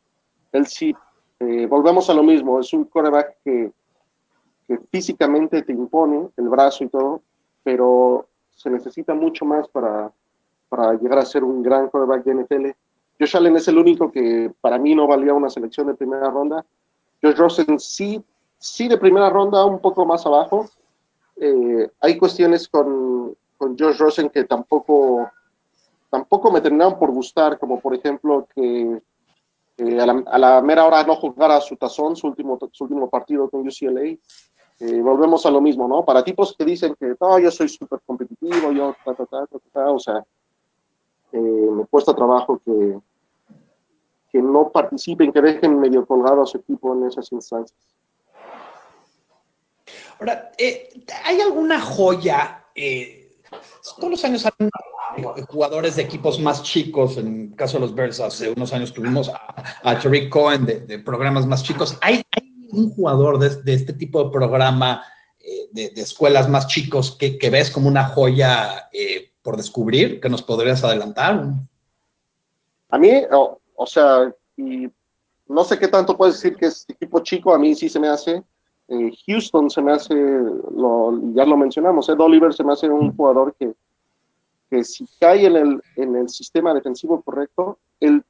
[0.53, 0.95] Él sí,
[1.41, 3.73] eh, volvemos a lo mismo, es un quarterback que,
[4.67, 7.23] que, físicamente te impone el brazo y todo,
[7.63, 10.13] pero se necesita mucho más para,
[10.69, 12.67] para llegar a ser un gran quarterback de NFL.
[13.19, 16.65] Josh Allen es el único que para mí no valía una selección de primera ronda.
[17.23, 18.25] Josh Rosen sí
[18.63, 20.67] sí de primera ronda, un poco más abajo.
[21.37, 25.29] Eh, hay cuestiones con, con Josh Rosen que tampoco,
[26.09, 29.03] tampoco me terminaron por gustar, como por ejemplo que
[29.79, 33.11] eh, a, la, a, la, mera hora no jugara su tazón, su último, su último
[33.11, 34.17] partido con UCLA.
[34.85, 36.05] Eh, volvemos a lo mismo, ¿no?
[36.05, 39.91] Para tipos que dicen que yo soy súper competitivo, yo, ta, ta, ta, ta, ta,
[39.93, 40.25] o sea,
[41.31, 42.99] me cuesta trabajo que,
[44.33, 47.79] que no participen, que dejen medio colgado a su equipo en esas instancias.
[50.19, 52.65] Ahora, eh, ¿hay alguna joya?
[52.75, 53.39] Eh,
[53.97, 54.69] todos los años han
[55.49, 59.29] jugadores de equipos más chicos, en el caso de los Bears, hace unos años tuvimos
[59.29, 61.97] a, a Cohen de, de, programas más chicos.
[62.01, 62.42] ¿Hay, hay
[62.73, 65.03] un jugador de, de, este tipo de programa
[65.39, 70.21] eh, de, de, escuelas más chicos que, que, ves como una joya eh, por descubrir
[70.21, 71.45] que nos podrías adelantar?
[72.89, 74.89] A mí, o, o sea, y
[75.49, 78.09] no sé qué tanto puedes decir que es equipo chico, a mí sí se me
[78.09, 78.43] hace
[78.89, 83.17] eh, Houston se me hace, lo, ya lo mencionamos, Ed Oliver se me hace un
[83.17, 83.73] jugador que,
[84.69, 88.23] que si cae en el, en el sistema defensivo correcto, él,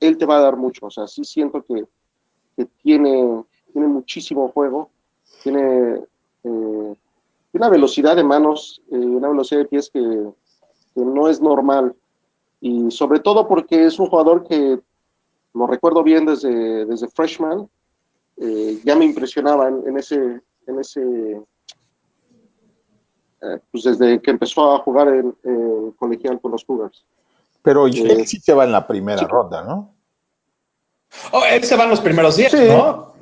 [0.00, 0.86] él te va a dar mucho.
[0.86, 1.84] O sea, sí siento que,
[2.56, 3.44] que tiene,
[3.74, 4.88] tiene muchísimo juego,
[5.42, 6.00] tiene
[6.44, 6.94] eh,
[7.52, 11.94] una velocidad de manos, eh, una velocidad de pies que, que no es normal.
[12.60, 14.80] Y sobre todo porque es un jugador que
[15.52, 17.68] lo recuerdo bien desde, desde freshman,
[18.36, 21.42] eh, ya me impresionaba en, en ese, en ese
[23.42, 27.04] eh, pues desde que empezó a jugar en, en colegial con los Cougars.
[27.62, 29.26] Pero él eh, sí se va en la primera sí.
[29.28, 29.94] ronda, ¿no?
[31.32, 32.58] Oh, él se va en los primeros 10, sí.
[32.68, 33.14] ¿no?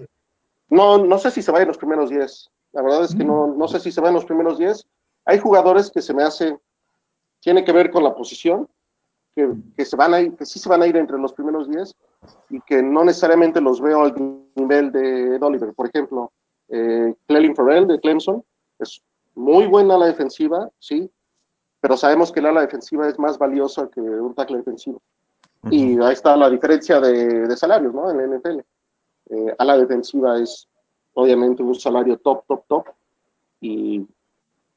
[0.73, 2.51] No, no sé si se va en los primeros 10.
[2.73, 4.87] La verdad es que no, no sé si se va en los primeros 10.
[5.27, 6.59] Hay jugadores que se me hace,
[7.41, 8.67] tiene que ver con la posición,
[9.37, 11.69] que, que, se van a ir, que sí se van a ir entre los primeros
[11.69, 11.95] 10
[12.49, 14.15] y que no necesariamente los veo al
[14.55, 15.75] nivel de Ed Oliver.
[15.75, 16.33] Por ejemplo,
[16.71, 18.43] eh, Clelin Farrell de Clemson
[18.79, 19.03] es
[19.35, 21.11] muy buena la defensiva, sí,
[21.83, 25.03] pero sabemos que el ala defensiva es más valiosa que un tackle defensivo.
[25.71, 28.11] Y ahí está la diferencia de, de salarios, ¿no?
[28.11, 28.61] En la NFL.
[29.33, 30.69] Eh, ala defensiva es
[31.15, 32.87] obviamente un salario top, top, top.
[33.61, 34.07] Y,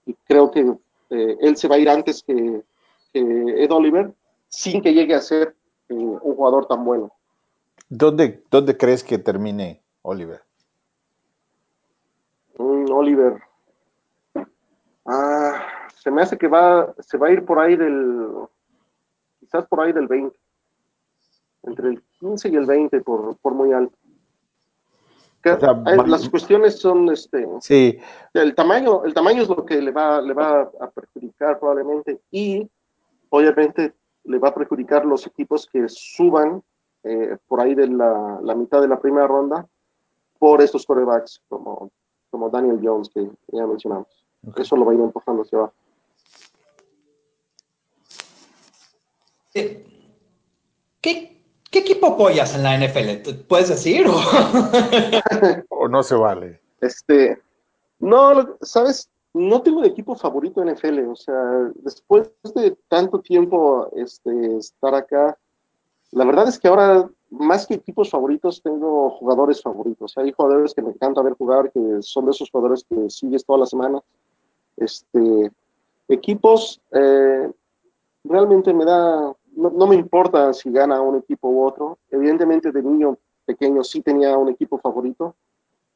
[0.05, 0.61] y creo que
[1.09, 2.63] eh, él se va a ir antes que,
[3.11, 4.13] que, Ed Oliver
[4.47, 5.55] sin que llegue a ser
[5.89, 7.11] eh, un jugador tan bueno.
[7.89, 10.41] ¿Dónde, ¿Dónde crees que termine Oliver?
[12.57, 13.41] Mm, Oliver.
[15.05, 15.65] Ah,
[15.97, 18.29] se me hace que va, se va a ir por ahí del,
[19.41, 20.37] quizás por ahí del 20
[21.63, 23.97] entre el 15 y el 20 por, por muy alto.
[25.53, 25.73] O sea,
[26.07, 27.97] las cuestiones son este sí.
[28.33, 32.67] el tamaño el tamaño es lo que le va le va a perjudicar probablemente y
[33.29, 36.63] obviamente le va a perjudicar los equipos que suban
[37.03, 39.67] eh, por ahí de la, la, mitad de la primera ronda
[40.39, 41.91] por estos quarterbacks como,
[42.31, 44.07] como Daniel Jones que ya mencionamos
[44.47, 44.63] okay.
[44.63, 45.73] eso lo va a ir empujando hacia abajo
[51.01, 51.34] ¿Qué,
[51.75, 53.43] ¿Qué equipo apoyas en la NFL?
[53.49, 54.07] ¿Puedes decir?
[54.07, 54.15] O,
[55.69, 56.61] o no se vale.
[56.79, 57.37] Este,
[57.99, 60.99] no, sabes, no tengo un equipo favorito en NFL.
[61.09, 65.37] O sea, después de tanto tiempo este, estar acá,
[66.11, 70.17] la verdad es que ahora, más que equipos favoritos, tengo jugadores favoritos.
[70.17, 73.59] Hay jugadores que me encanta ver jugar, que son de esos jugadores que sigues toda
[73.59, 73.99] la semana.
[74.77, 75.51] Este,
[76.07, 77.51] equipos, eh,
[78.23, 81.97] realmente me da no, me importa si gana un equipo u otro.
[82.09, 85.35] Evidentemente de niño pequeño sí tenía un equipo favorito.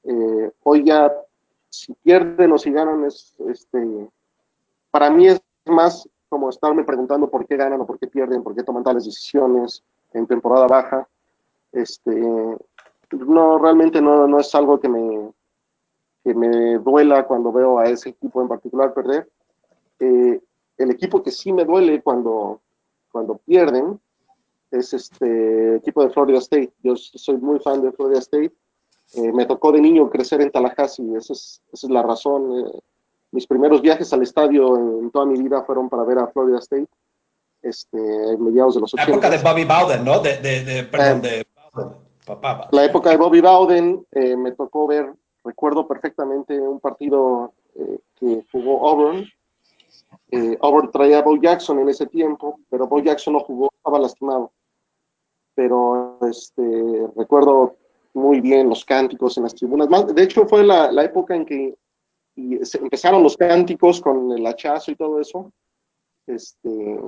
[0.03, 1.11] Eh, hoy ya
[1.69, 4.09] si pierden o si ganan es, este,
[4.91, 8.55] para mí es más como estarme preguntando por qué ganan o por qué pierden, por
[8.55, 11.07] qué toman tales decisiones en temporada baja.
[11.71, 12.11] Este,
[13.11, 15.31] no, realmente no, no es algo que me,
[16.23, 19.29] que me duela cuando veo a ese equipo en particular perder.
[19.99, 20.39] Eh,
[20.77, 22.61] el equipo que sí me duele cuando,
[23.11, 23.99] cuando pierden
[24.71, 26.71] es este equipo de Florida State.
[26.83, 28.53] Yo soy muy fan de Florida State.
[29.15, 32.59] Eh, me tocó de niño crecer en Tallahassee, esa es, esa es la razón.
[32.59, 32.79] Eh,
[33.31, 36.87] mis primeros viajes al estadio en, toda mi vida fueron para ver a Florida State,
[37.63, 39.09] este, en mediados de los 80.
[39.09, 40.19] La época de Bobby Bowden, ¿no?
[40.19, 41.45] De, de, de perdón, eh, de
[42.25, 42.69] papá.
[42.71, 45.11] La época de Bobby Bowden me tocó ver,
[45.43, 47.53] recuerdo perfectamente un partido
[48.19, 49.25] que jugó Auburn,
[50.31, 53.99] eh, Auburn traía a Bo Jackson en ese tiempo, pero Bo Jackson no jugó, estaba
[53.99, 54.51] lastimado.
[55.55, 57.75] Pero este, recuerdo
[58.13, 59.89] muy bien los cánticos en las tribunas.
[59.89, 61.77] Más, de hecho, fue la, la época en que
[62.35, 65.51] empezaron los cánticos con el hachazo y todo eso.
[66.27, 66.99] Este,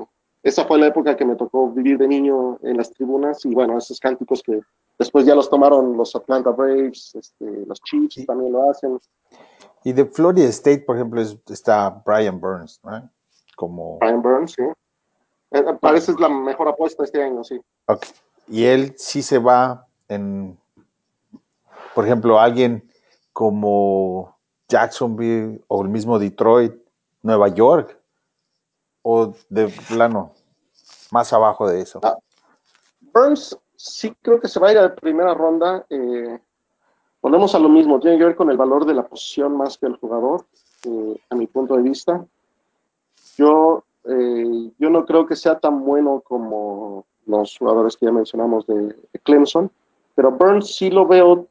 [0.43, 3.77] esa fue la época que me tocó vivir de niño en las tribunas y bueno,
[3.77, 4.59] esos cánticos que
[4.97, 8.25] después ya los tomaron los Atlanta Braves, este, los Chiefs sí.
[8.25, 8.99] también lo hacen.
[9.83, 13.09] Y de Florida State, por ejemplo, es, está Brian Burns, ¿no?
[13.55, 13.97] Como...
[13.99, 14.63] Brian Burns, sí.
[15.51, 17.59] Eh, parece la mejor apuesta este año, sí.
[17.87, 18.09] Okay.
[18.47, 20.57] Y él sí se va en,
[21.93, 22.89] por ejemplo, alguien
[23.33, 26.73] como Jacksonville o el mismo Detroit,
[27.21, 27.97] Nueva York,
[29.03, 30.33] o de plano,
[31.11, 31.99] más abajo de eso.
[32.03, 32.17] Ah,
[33.13, 35.85] Burns sí creo que se va a ir a la primera ronda.
[35.89, 36.39] Eh,
[37.21, 39.85] volvemos a lo mismo, tiene que ver con el valor de la posición más que
[39.85, 40.45] el jugador,
[40.85, 42.25] eh, a mi punto de vista.
[43.37, 48.65] Yo, eh, yo no creo que sea tan bueno como los jugadores que ya mencionamos
[48.65, 49.71] de, de Clemson,
[50.15, 51.47] pero Burns sí lo veo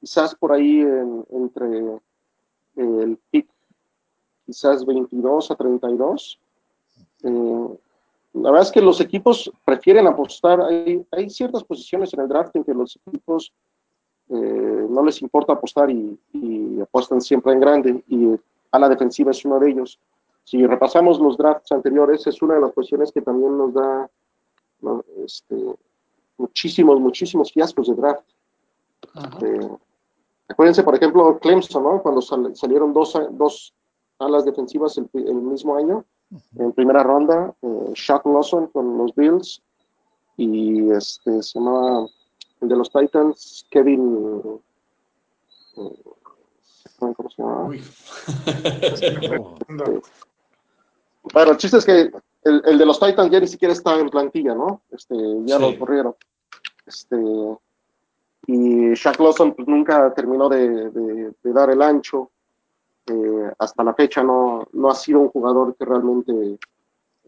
[0.00, 2.00] quizás por ahí en, entre eh,
[2.76, 3.46] el pick,
[4.46, 6.40] quizás 22 a 32.
[7.22, 7.78] Eh,
[8.32, 12.54] la verdad es que los equipos prefieren apostar, hay, hay ciertas posiciones en el draft
[12.56, 13.52] en que los equipos
[14.30, 18.28] eh, no les importa apostar y, y, apuestan siempre en grande y
[18.72, 19.98] a la defensiva es uno de ellos.
[20.44, 24.10] Si repasamos los drafts anteriores, es una de las posiciones que también nos da
[24.80, 25.04] ¿no?
[25.24, 25.56] este,
[26.38, 28.24] muchísimos, muchísimos fiascos de draft.
[29.42, 29.68] Eh,
[30.48, 32.02] acuérdense, por ejemplo, Clemson, ¿no?
[32.02, 33.74] cuando sal, salieron dos, dos
[34.18, 36.04] alas defensivas el, el mismo año,
[36.56, 39.62] en primera ronda, eh, Shaq Lawson con los Bills
[40.36, 42.06] y este se llamaba
[42.60, 44.60] el de los Titans, Kevin.
[45.76, 46.02] Eh,
[46.98, 47.68] ¿Cómo se llama?
[51.32, 52.10] bueno, el chiste es que
[52.44, 54.82] el, el, de los Titans ya ni siquiera estaba en plantilla, ¿no?
[54.90, 55.62] Este, ya sí.
[55.62, 56.14] lo corrieron.
[56.86, 57.16] Este,
[58.46, 62.30] y Shaq Lawson pues, nunca terminó de, de, de dar el ancho.
[63.06, 66.58] Eh, hasta la fecha no, no ha sido un jugador que realmente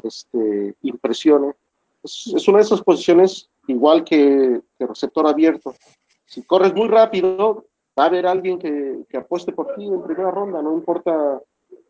[0.02, 1.54] este, impresione.
[2.02, 5.74] Es, es, una de esas posiciones igual que, que, receptor abierto.
[6.26, 7.66] Si corres muy rápido,
[7.98, 11.40] va a haber alguien que, que, apueste por ti en primera ronda, no importa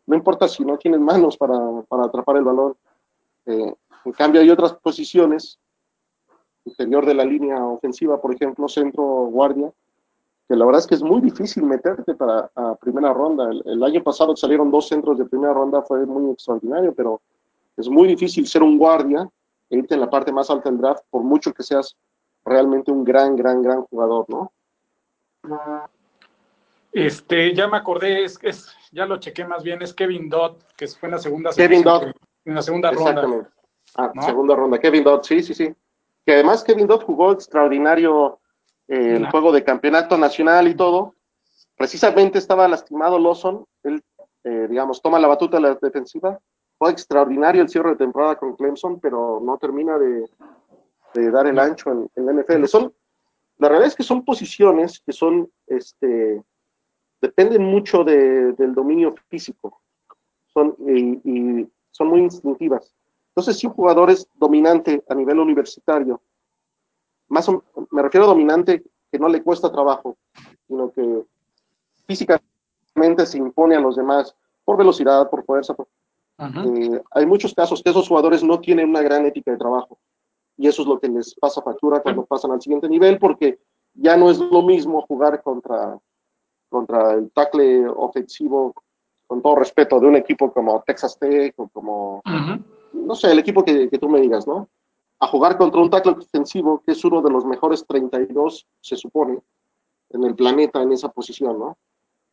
[0.05, 2.75] no importa si no tienes manos para, para atrapar el balón.
[3.45, 3.73] Eh,
[4.05, 5.59] en cambio, hay otras posiciones,
[6.65, 9.71] interior de la línea ofensiva, por ejemplo, centro guardia,
[10.47, 13.49] que la verdad es que es muy difícil meterte para a primera ronda.
[13.65, 17.21] El, año pasado salieron dos centros de primera ronda, fue muy extraordinario, pero
[17.77, 19.29] es muy difícil ser un guardia
[19.69, 21.95] e irte en la parte más alta del draft, por mucho que seas
[22.45, 24.51] realmente un gran, gran, gran jugador, ¿no?
[26.91, 30.87] Este, ya me acordé, es, es ya lo chequé más bien, es Kevin Dodd, que
[30.87, 32.11] fue en la segunda Kevin Dodd.
[32.45, 33.49] En la segunda ronda.
[33.95, 34.79] Ah, segunda ronda.
[34.79, 35.73] Kevin Dodd, sí, sí, sí.
[36.25, 38.39] Que además Kevin Dodd jugó extraordinario
[38.87, 41.15] eh, el juego de campeonato nacional y todo.
[41.75, 44.03] Precisamente estaba lastimado Lawson, él,
[44.43, 46.39] eh, digamos, toma la batuta de la defensiva.
[46.77, 50.29] Fue extraordinario el cierre de temporada con Clemson, pero no termina de,
[51.31, 52.65] dar el ancho en, en, la NFL.
[52.65, 52.93] Son,
[53.63, 56.43] la realidad es que son posiciones que son, este,
[57.21, 59.81] dependen mucho del dominio físico.
[60.47, 62.93] Son, y son muy instintivas.
[63.29, 66.21] Entonces, si un jugador es dominante a nivel universitario,
[67.29, 67.49] más
[67.89, 70.17] me refiero a dominante que no le cuesta trabajo,
[70.67, 71.23] sino que
[72.05, 75.73] físicamente se impone a los demás por velocidad, por fuerza.
[76.37, 79.97] Eh, hay muchos casos que esos jugadores no tienen una gran ética de trabajo
[80.57, 83.59] y eso es lo que les pasa factura cuando pasan al siguiente nivel porque
[83.93, 85.99] ya no es lo mismo jugar contra,
[86.69, 88.73] contra el tackle ofensivo
[89.27, 92.21] con todo respeto, de un equipo como Texas Tech o como,
[92.93, 94.69] no sé, el equipo que, tú me digas, ¿no?
[95.19, 99.39] A jugar contra un tackle ofensivo que es uno de los mejores 32, se supone,
[100.09, 101.77] en el planeta en esa posición, ¿no?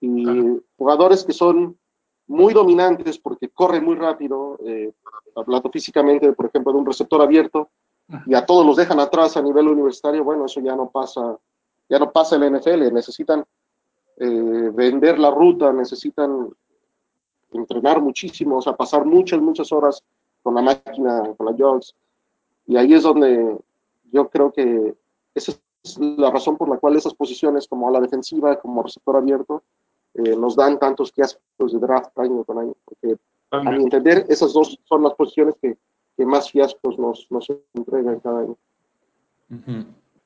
[0.01, 1.79] Y jugadores que son
[2.27, 4.93] muy dominantes porque corren muy rápido, eh,
[5.37, 7.71] hablando físicamente, por ejemplo, de un receptor abierto,
[8.27, 11.39] y a todos los dejan atrás a nivel universitario, bueno, eso ya no pasa,
[11.89, 13.45] ya no pasa en la NFL, necesitan
[14.17, 16.51] eh, vender la ruta, necesitan
[17.53, 20.03] entrenar muchísimo, o sea, pasar muchas, muchas horas
[20.43, 21.95] con la máquina, con la jogs.
[22.67, 23.59] Y ahí es donde
[24.13, 24.95] yo creo que
[25.35, 29.17] esa es la razón por la cual esas posiciones, como a la defensiva, como receptor
[29.17, 29.63] abierto,
[30.15, 32.75] eh, nos dan tantos fiascos de draft año con año.
[32.85, 33.17] Porque
[33.51, 35.77] a mi entender, esas dos son las posiciones que,
[36.21, 38.59] que más fiascos nos, nos entregan cada año.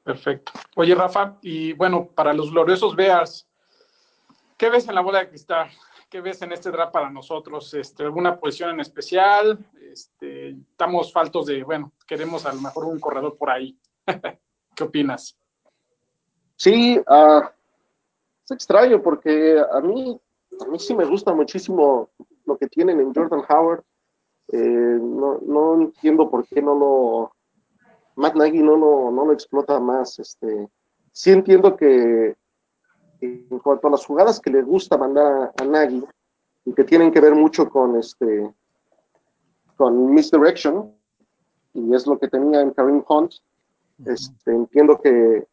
[0.02, 0.50] Perfecto.
[0.74, 3.46] Oye, Rafa, y bueno, para los gloriosos Bears,
[4.57, 5.70] ¿qué ves en la bola de cristal?
[6.11, 7.72] ¿Qué ves en este draft para nosotros?
[7.74, 9.64] Este, ¿Alguna posición en especial?
[9.80, 13.78] Este, estamos faltos de, bueno, queremos a lo mejor un corredor por ahí.
[14.74, 15.38] ¿Qué opinas?
[16.57, 17.44] Sí, uh,
[18.44, 20.20] es extraño porque a mí,
[20.61, 22.11] a mí sí me gusta muchísimo
[22.46, 23.85] lo que tienen en Jordan Howard.
[24.48, 27.33] Eh, no, no, entiendo por qué no lo,
[28.16, 30.18] Matt Nagy no lo, no lo explota más.
[30.18, 30.68] Este,
[31.12, 32.37] sí entiendo que
[33.20, 36.04] en cuanto a las jugadas que le gusta mandar a, Nagy
[36.64, 38.52] y que tienen que ver mucho con este
[39.76, 40.94] con misdirection
[41.72, 43.35] y es lo que tenía en Karim Hunt
[44.07, 45.46] este, entiendo que,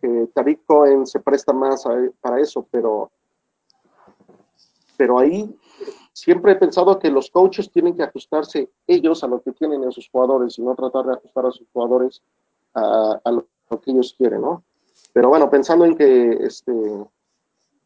[0.00, 1.84] que Tariq Cohen se presta más
[2.20, 3.10] para eso pero
[4.96, 5.54] pero ahí
[6.14, 9.92] siempre he pensado que los coaches tienen que ajustarse ellos a lo que tienen en
[9.92, 12.22] sus jugadores y no tratar de ajustar a sus jugadores
[12.72, 13.46] a, a lo
[13.82, 14.64] que ellos quieren, ¿no?
[15.12, 16.72] Pero bueno, pensando en que, este,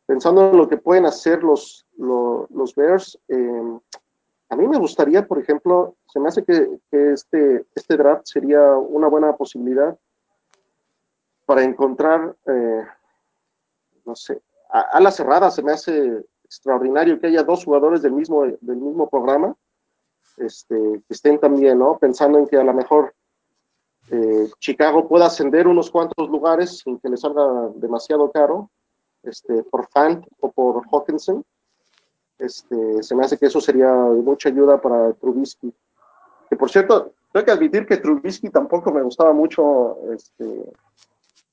[0.07, 3.79] pensando en lo que pueden hacer los, los, Bears, eh,
[4.51, 9.09] a mí me gustaría, por ejemplo, se me hace que, este, este draft sería una
[9.09, 9.99] buena posibilidad
[11.45, 12.85] para encontrar, eh,
[14.05, 18.45] no sé, a, la cerrada se me hace extraordinario que haya dos jugadores del mismo,
[18.45, 19.55] del mismo programa
[20.39, 21.99] este, que estén también, ¿no?
[21.99, 23.15] Pensando en que a lo mejor
[24.11, 28.71] eh, Chicago pueda ascender unos cuantos lugares sin que le salga demasiado caro,
[29.23, 31.45] este, por Fant o por Hawkinson.
[32.39, 35.73] Este, se me hace que eso sería de mucha ayuda para Trubisky.
[36.49, 40.65] Que por cierto, tengo que admitir que Trubisky tampoco me gustaba mucho este,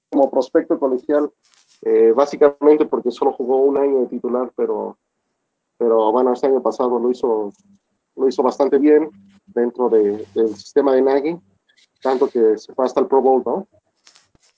[0.10, 1.32] como prospecto colegial,
[1.82, 4.98] eh, básicamente porque solo jugó un año de titular, pero,
[5.78, 7.52] pero bueno, este año pasado lo hizo,
[8.16, 9.10] lo hizo bastante bien
[9.46, 11.38] dentro de, del sistema de Nagy
[12.06, 13.68] tanto que se fue hasta el Pro Bowl, ¿no?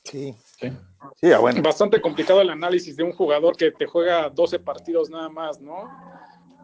[0.04, 0.36] Sí.
[0.60, 0.70] Sí.
[1.16, 1.62] sí ah, bueno.
[1.62, 5.90] Bastante complicado el análisis de un jugador que te juega 12 partidos nada más, ¿no?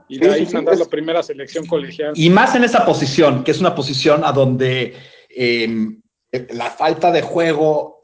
[0.10, 2.14] Y de ahí mandar la primera selección colegial.
[2.16, 4.94] Y más en esa posición, que es una posición a donde
[5.30, 6.02] em,
[6.50, 8.03] la falta de juego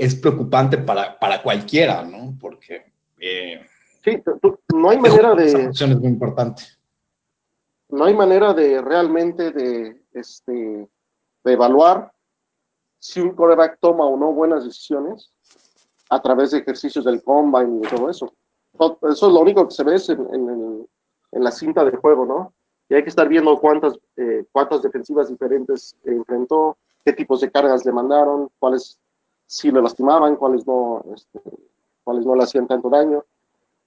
[0.00, 2.34] es preocupante para, para cualquiera, ¿no?
[2.40, 2.90] Porque.
[3.18, 3.60] Eh,
[4.02, 4.22] sí,
[4.74, 5.68] no hay manera de.
[5.70, 6.62] Esa es muy importante.
[7.90, 10.88] No hay manera de realmente de este
[11.42, 12.12] de evaluar
[12.98, 15.30] si un coreback toma o no buenas decisiones
[16.08, 18.32] a través de ejercicios del combine y todo eso.
[18.74, 20.86] Eso es lo único que se ve en,
[21.32, 22.54] en la cinta de juego, ¿no?
[22.88, 27.84] Y hay que estar viendo cuántas, eh, cuántas defensivas diferentes enfrentó, qué tipos de cargas
[27.84, 28.98] le mandaron, cuáles
[29.50, 31.40] sí le lastimaban, cuáles no, este,
[32.04, 33.24] cuáles no le hacían tanto daño.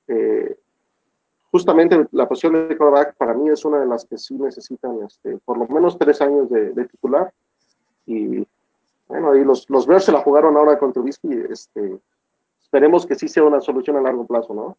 [0.09, 0.59] Eh,
[1.51, 5.37] justamente la posición de quarterback para mí es una de las que sí necesitan este,
[5.45, 7.33] por lo menos tres años de, titular.
[8.05, 8.45] Y
[9.07, 11.31] bueno, ahí los, los Bears se la jugaron ahora con Trubisky.
[11.49, 11.97] Este,
[12.61, 14.77] esperemos que sí sea una solución a largo plazo, ¿no?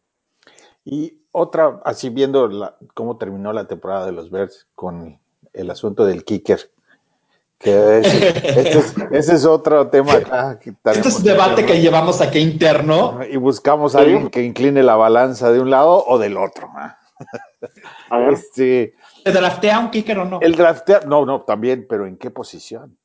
[0.83, 2.47] Y otra, así viendo
[2.93, 5.19] cómo terminó la temporada de los Bears con
[5.51, 6.59] el asunto del kicker,
[7.65, 7.99] que
[9.11, 10.59] ese es otro tema acá.
[10.61, 13.19] este es un debate que llevamos aquí interno.
[13.29, 16.69] Y buscamos a alguien que incline la balanza de un lado o del otro.
[18.29, 18.93] Este,
[19.23, 20.39] ¿El draftea un kicker o no?
[20.41, 22.97] El draftea, no, no, también, pero ¿en qué posición?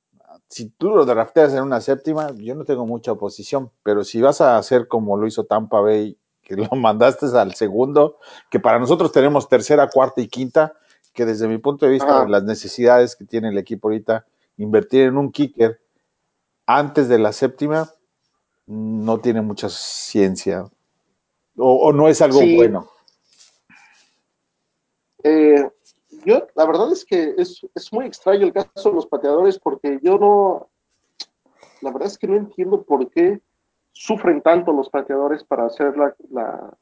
[0.49, 4.41] Si tú lo drafteas en una séptima, yo no tengo mucha oposición, pero si vas
[4.43, 8.19] a hacer como lo hizo Tampa Bay que lo mandaste al segundo,
[8.51, 10.75] que para nosotros tenemos tercera, cuarta y quinta,
[11.13, 14.27] que desde mi punto de vista, las necesidades que tiene el equipo ahorita,
[14.63, 15.81] invertir en un kicker
[16.67, 17.91] antes de la séptima
[18.67, 20.71] no tiene mucha ciencia
[21.57, 22.89] o, no es algo bueno.
[25.23, 25.69] Eh,
[26.25, 29.99] yo, la verdad es que es, es, muy extraño el caso de los pateadores porque
[30.03, 30.71] yo no,
[31.83, 33.41] la verdad es que no entiendo por qué
[33.93, 36.79] sufren tanto los pateadores para hacer la, la,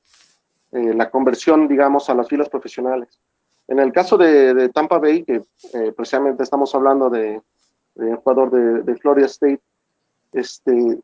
[0.73, 3.21] eh, conversión, digamos, a las filas profesionales.
[3.67, 5.43] En el caso de, Tampa Bay, que
[5.75, 7.41] eh, precisamente estamos hablando de,
[7.99, 9.61] de jugador de, Florida State,
[10.33, 11.01] este,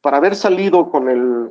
[0.00, 1.50] para haber salido con el,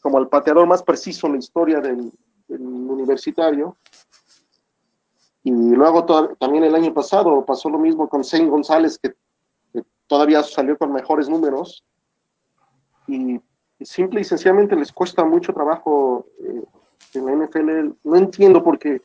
[0.00, 2.12] como el pateador más preciso en la historia del,
[2.48, 3.76] universitario,
[5.42, 6.04] y luego
[6.38, 9.14] también el año pasado pasó lo mismo con Zane González, que,
[10.06, 11.84] todavía salió con mejores números,
[13.08, 13.40] y,
[13.80, 16.64] simple y sencillamente les cuesta mucho trabajo eh,
[17.14, 17.90] en la NFL.
[18.04, 19.02] No entiendo por qué.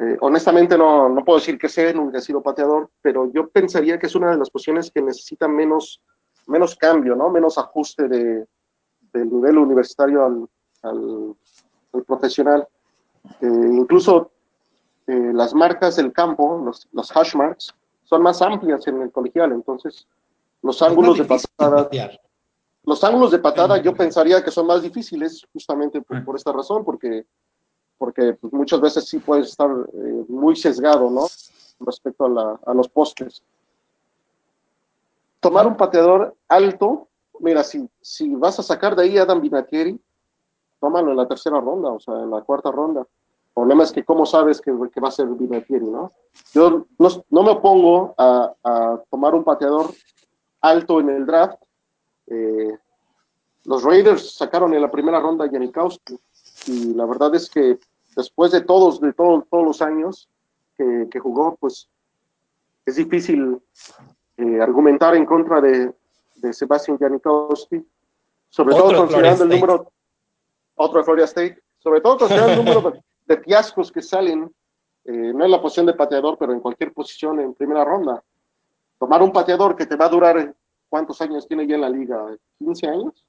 [0.00, 3.98] Eh, honestamente no, no, puedo decir que sé, nunca he sido pateador, pero yo pensaría
[3.98, 6.02] que es una de las posiciones que necesita menos,
[6.46, 7.30] menos cambio, ¿no?
[7.30, 8.46] menos ajuste de,
[9.12, 10.48] del nivel universitario al,
[10.82, 12.66] al, profesional.
[13.40, 14.30] Eh, incluso
[15.06, 17.74] las marcas del campo, los, los hash marks,
[18.04, 20.08] son más amplias en el colegial, entonces
[20.62, 21.88] los ángulos de patada
[22.84, 27.26] los ángulos de patada yo pensaría que son más difíciles justamente por, esta razón, porque,
[28.04, 31.26] porque pues, muchas veces sí puedes estar eh, muy sesgado, ¿no?
[31.80, 33.42] Respecto a, a, los postes.
[35.40, 37.08] Tomar un pateador alto,
[37.40, 39.98] mira, si, si vas a sacar de ahí a Adam Vinatieri,
[40.78, 43.00] tómalo en la tercera ronda, o sea, en la cuarta ronda.
[43.00, 46.12] El problema es que cómo sabes que, va a ser Vinatieri, ¿no?
[46.52, 49.94] Yo no, no me opongo a, a tomar un pateador
[50.60, 51.62] alto en el draft,
[52.26, 52.76] eh,
[53.64, 56.18] los Raiders sacaron en la primera ronda a Janikowski
[56.66, 57.78] y la verdad es que
[58.14, 60.28] después de todos, de todos los años
[60.76, 61.88] que, jugó, pues
[62.84, 63.60] es difícil
[64.36, 65.94] eh, argumentar en contra de,
[66.36, 67.84] de Sebastian Janikowski,
[68.48, 69.92] sobre todo considerando el número,
[70.74, 72.92] otro de Florida State, sobre todo considerando el número
[73.26, 74.52] de, fiascos que salen,
[75.04, 78.22] eh, no en la posición de pateador, pero en cualquier posición en primera ronda.
[78.98, 80.54] Tomar un pateador que te va a durar
[80.88, 82.24] ¿cuántos años tiene ya en la liga?
[82.60, 83.26] ¿15 años?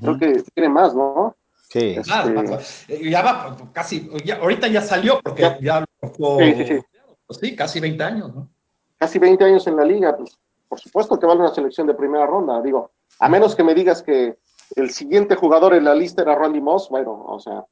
[0.00, 1.36] Creo que tiene más, ¿no?
[1.68, 1.96] Sí.
[1.98, 4.10] Este, eh, ya va casi,
[4.40, 5.84] ahorita ya salió porque ya,
[6.18, 6.78] lo sí, sí,
[7.26, 8.48] pues sí, casi 20 años, ¿no?
[8.96, 10.38] Casi 20 años en la liga, pues
[10.68, 12.90] por supuesto que vale una selección de primera ronda, digo,
[13.20, 14.36] a menos que me digas que
[14.76, 17.64] el siguiente jugador en la lista era Randy Moss, bueno, o sea,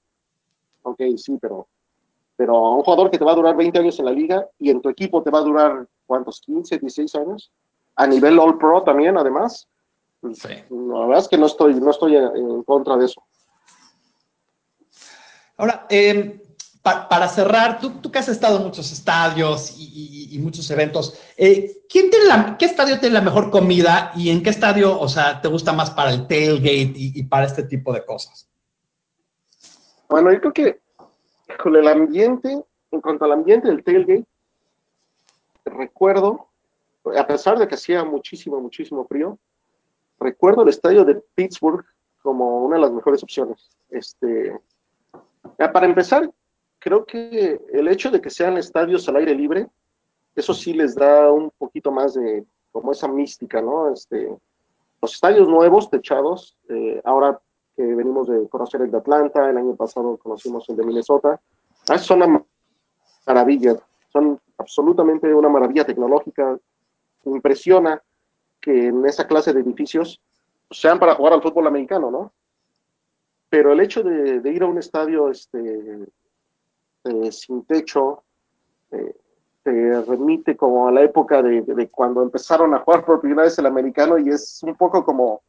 [0.82, 1.66] ok, sí, pero,
[2.36, 4.80] pero un jugador que te va a durar 20 años en la liga y en
[4.80, 6.40] tu equipo te va a durar, ¿cuántos?
[6.40, 7.50] 15, 16 años,
[7.96, 9.66] a nivel All Pro también, además.
[10.20, 13.22] Pues, la verdad es que no estoy, no estoy en, contra de eso.
[15.56, 16.40] Ahora, em,
[16.82, 22.10] para cerrar, tú, tú, que has estado en muchos estadios y, muchos eventos, eh, ¿quién
[22.10, 25.72] tiene ¿qué estadio tiene la mejor comida y en qué estadio, o sea, te gusta
[25.72, 28.48] más para el tailgate y, para este tipo de cosas?
[30.08, 30.80] Bueno, yo creo que
[31.60, 34.24] con el ambiente, en cuanto al ambiente del tailgate,
[35.64, 36.46] recuerdo
[37.14, 39.38] a pesar de que hacía muchísimo, muchísimo frío,
[40.18, 41.84] recuerdo el estadio de Pittsburgh
[42.22, 43.70] como una de las mejores opciones.
[43.90, 44.58] Este,
[45.72, 46.30] para empezar,
[46.78, 49.68] creo que el hecho de que sean estadios al aire libre,
[50.34, 53.92] eso sí les da un poquito más de como esa mística, ¿no?
[53.92, 54.28] Este,
[55.00, 57.40] los estadios nuevos, techados, eh, ahora
[57.74, 61.40] que venimos de conocer el de Atlanta, el año pasado conocimos el de Minnesota,
[61.88, 62.44] ah, son una
[63.26, 63.76] maravilla,
[64.12, 66.58] son absolutamente una maravilla tecnológica,
[67.24, 68.02] impresiona
[68.60, 70.20] que en esa clase de edificios
[70.70, 72.32] sean para jugar al fútbol americano, ¿no?
[73.48, 76.06] Pero el hecho de, ir a un estadio este,
[77.04, 78.24] este, sin techo,
[78.90, 79.14] eh,
[79.62, 83.66] te remite como a la época de, cuando empezaron a jugar por primera vez el
[83.66, 85.42] americano y es un poco como,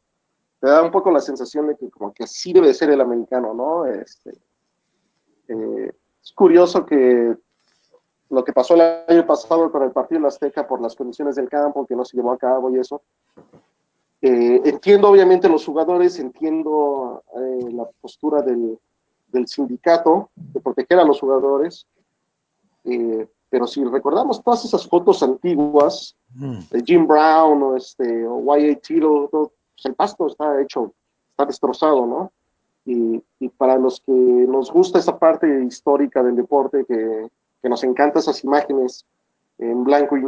[0.60, 3.54] te da un poco la sensación de que como que así debe ser el americano,
[3.54, 3.86] ¿no?
[3.86, 4.32] Este,
[5.48, 5.92] eh,
[6.22, 7.36] es curioso que
[8.30, 11.48] lo que pasó el año pasado con el partido de Azteca por las condiciones del
[11.48, 13.00] campo, que no se llevó a cabo y eso.
[14.20, 18.76] Eh, entiendo obviamente los jugadores, entiendo eh, la postura del,
[19.28, 21.86] del, sindicato de proteger a los jugadores,
[22.84, 26.58] eh, pero si recordamos todas esas fotos antiguas mm.
[26.70, 28.80] de Jim Brown o, este, o Y.A.
[29.30, 30.92] Pues el pasto está hecho,
[31.30, 32.32] está destrozado, ¿no?
[32.84, 37.28] Y, y, para los que nos gusta esa parte histórica del deporte, que,
[37.62, 39.04] que nos encanta esas imágenes
[39.58, 40.24] en blanco y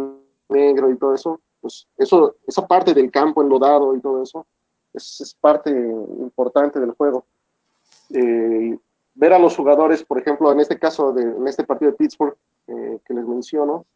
[0.48, 4.46] negro y todo eso, pues eso, esa parte del campo enlodado y todo eso,
[4.92, 7.24] es, parte importante del juego.
[8.10, 8.78] Eh,
[9.14, 12.36] ver a los jugadores, por ejemplo, en este caso, de, en este partido de Pittsburgh
[12.66, 13.86] eh, que les menciono,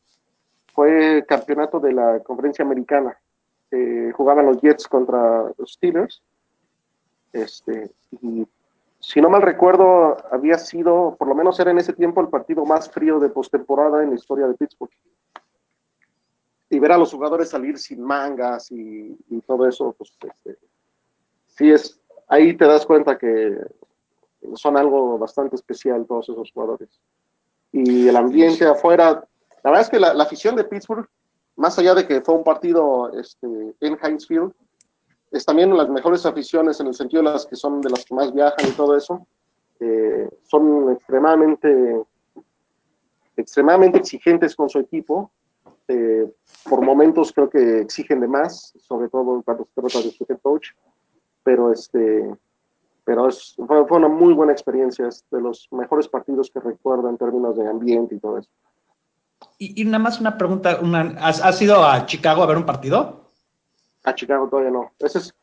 [0.72, 3.16] fue campeonato de la conferencia americana.
[3.70, 6.22] Eh, jugaban los Jets contra los Steelers.
[7.32, 7.90] Este,
[8.20, 8.46] y
[9.00, 12.64] si no mal recuerdo, había sido, por lo menos era en ese tiempo, el partido
[12.64, 14.92] más frío de postemporada en la historia de Pittsburgh.
[16.74, 20.58] Y ver a los jugadores salir sin mangas y, y todo eso, pues este,
[21.46, 23.56] sí es, ahí te das cuenta que
[24.54, 26.88] son algo bastante especial todos esos jugadores.
[27.70, 29.24] Y el ambiente afuera,
[29.62, 31.08] la verdad es que la, la afición de Pittsburgh,
[31.54, 33.46] más allá de que fue un partido este,
[33.80, 34.52] en Heinz Field,
[35.30, 38.14] es también las mejores aficiones en el sentido de las que son de las que
[38.14, 39.26] más viajan y todo eso.
[39.78, 42.02] Eh, son extremadamente,
[43.36, 45.30] extremadamente exigentes con su equipo.
[45.89, 46.32] Eh,
[46.68, 50.39] por momentos creo que exigen de más, sobre todo cuando se trata de su head
[50.43, 50.68] coach.
[51.43, 52.35] Pero, este,
[53.05, 57.11] pero es, fue, fue, una muy buena experiencia, es de los mejores partidos que recuerdo
[57.11, 58.49] en términos de ambiente y todo eso.
[59.59, 62.64] Y, y nada más una pregunta, una, ¿has, ¿has ido a Chicago a ver un
[62.64, 63.30] partido?
[64.05, 64.93] A Chicago todavía no.
[64.99, 65.35] Ese es,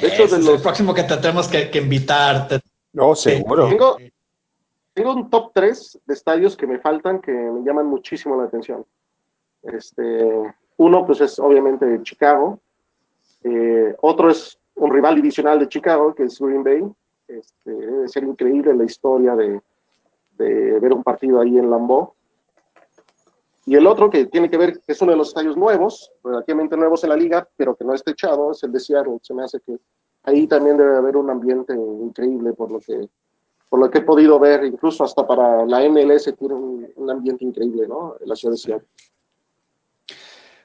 [0.00, 0.48] de hecho, Ese de los...
[0.48, 2.60] es el próximo que tendremos que, que invitarte.
[2.92, 3.68] No, seguro.
[3.68, 3.96] Tengo,
[4.94, 8.84] tengo, un top 3 de estadios que me faltan que me llaman muchísimo la atención.
[9.72, 12.60] Este, uno, pues es obviamente Chicago.
[13.44, 16.82] Eh, otro es un rival divisional de Chicago, que es Green Bay.
[17.26, 19.60] Este, debe ser increíble la historia de,
[20.38, 22.14] de ver un partido ahí en Lambeau.
[23.66, 26.74] Y el otro que tiene que ver, que es uno de los estadios nuevos, relativamente
[26.74, 29.18] nuevos en la liga, pero que no está echado, es el de Seattle.
[29.20, 29.78] Se me hace que
[30.22, 33.08] ahí también debe haber un ambiente increíble por lo que,
[33.68, 37.44] por lo que he podido ver, incluso hasta para la MLS tiene un, un ambiente
[37.44, 38.16] increíble, ¿no?
[38.18, 38.88] En la ciudad de Seattle.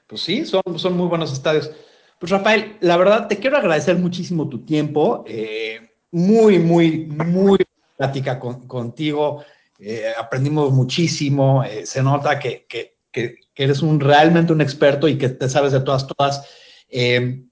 [0.06, 1.70] Pues sí, son, son muy buenos estadios.
[2.18, 5.24] Pues Rafael, la verdad te quiero agradecer muchísimo tu tiempo.
[5.26, 5.80] Eh,
[6.10, 7.58] muy, muy, muy
[7.96, 9.44] plática con, contigo.
[9.78, 11.64] Eh, aprendimos muchísimo.
[11.64, 15.72] Eh, se nota que, que, que, eres un, realmente un experto y que te sabes
[15.72, 16.48] de todas, todas.
[16.88, 17.42] Eh,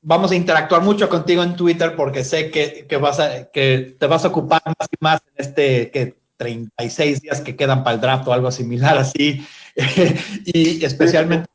[0.00, 4.24] vamos a interactuar mucho contigo en Twitter porque sé que, vas a, que te vas
[4.24, 8.28] a ocupar más y más en este que 36 días que quedan para el draft
[8.28, 9.44] o algo similar así.
[10.44, 11.48] y especialmente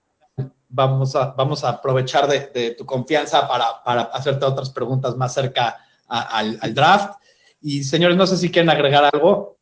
[0.71, 5.33] vamos a, vamos a aprovechar de, de tu confianza para, para, hacerte otras preguntas más
[5.33, 7.15] cerca a, al, al draft.
[7.61, 9.57] Y señores, no sé si quieren agregar algo.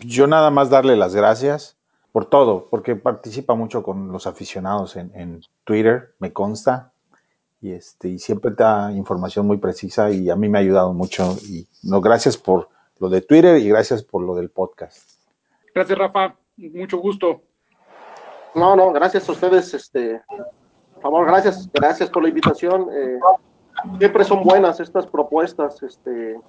[0.00, 1.76] Yo nada más darle las gracias
[2.12, 6.92] por todo, porque participa mucho con los aficionados en, en Twitter, me consta,
[7.60, 11.36] y, este, y siempre da información muy precisa y a mí me ha ayudado mucho.
[11.48, 15.08] Y no, gracias por lo de Twitter y gracias por lo del podcast.
[15.74, 16.36] Gracias, Rafa.
[16.56, 17.42] Mucho gusto.
[18.54, 19.72] No, no, gracias a ustedes.
[19.74, 20.20] Este,
[20.94, 22.88] por favor, gracias, gracias por la invitación.
[22.92, 23.18] Eh,
[23.98, 25.82] siempre son buenas estas propuestas.
[25.82, 26.40] Este,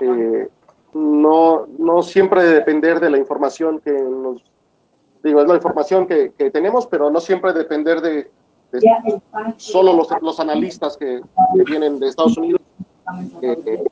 [0.00, 0.48] eh,
[0.94, 4.42] no, no siempre depender de la información que nos
[5.22, 8.30] digo, es la información que, que tenemos, pero no siempre depender de,
[8.72, 9.20] de
[9.56, 11.20] solo los, los analistas que,
[11.54, 12.60] que, vienen de Estados Unidos.
[13.42, 13.84] Eh,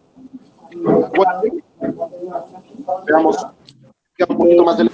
[0.71, 1.43] bueno,
[3.07, 3.47] veamos
[4.29, 4.91] un poquito más de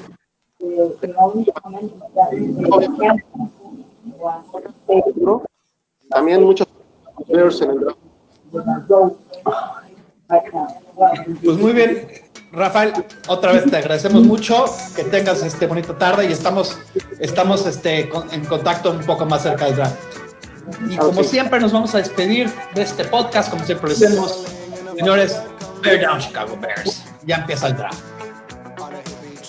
[6.09, 6.67] también muchos
[7.27, 7.99] players en el draft.
[11.45, 12.09] Pues muy bien,
[12.53, 12.93] Rafael,
[13.29, 14.65] otra vez te agradecemos mucho,
[14.97, 16.79] que tengas este bonita tarde y estamos,
[17.21, 19.97] estamos este, en contacto un poco más cerca del draft.
[20.89, 24.45] Y como siempre nos vamos a despedir de este podcast, como siempre decimos,
[24.97, 25.41] señores,
[25.83, 28.10] Bear Down Chicago Bears, ya empieza el draft.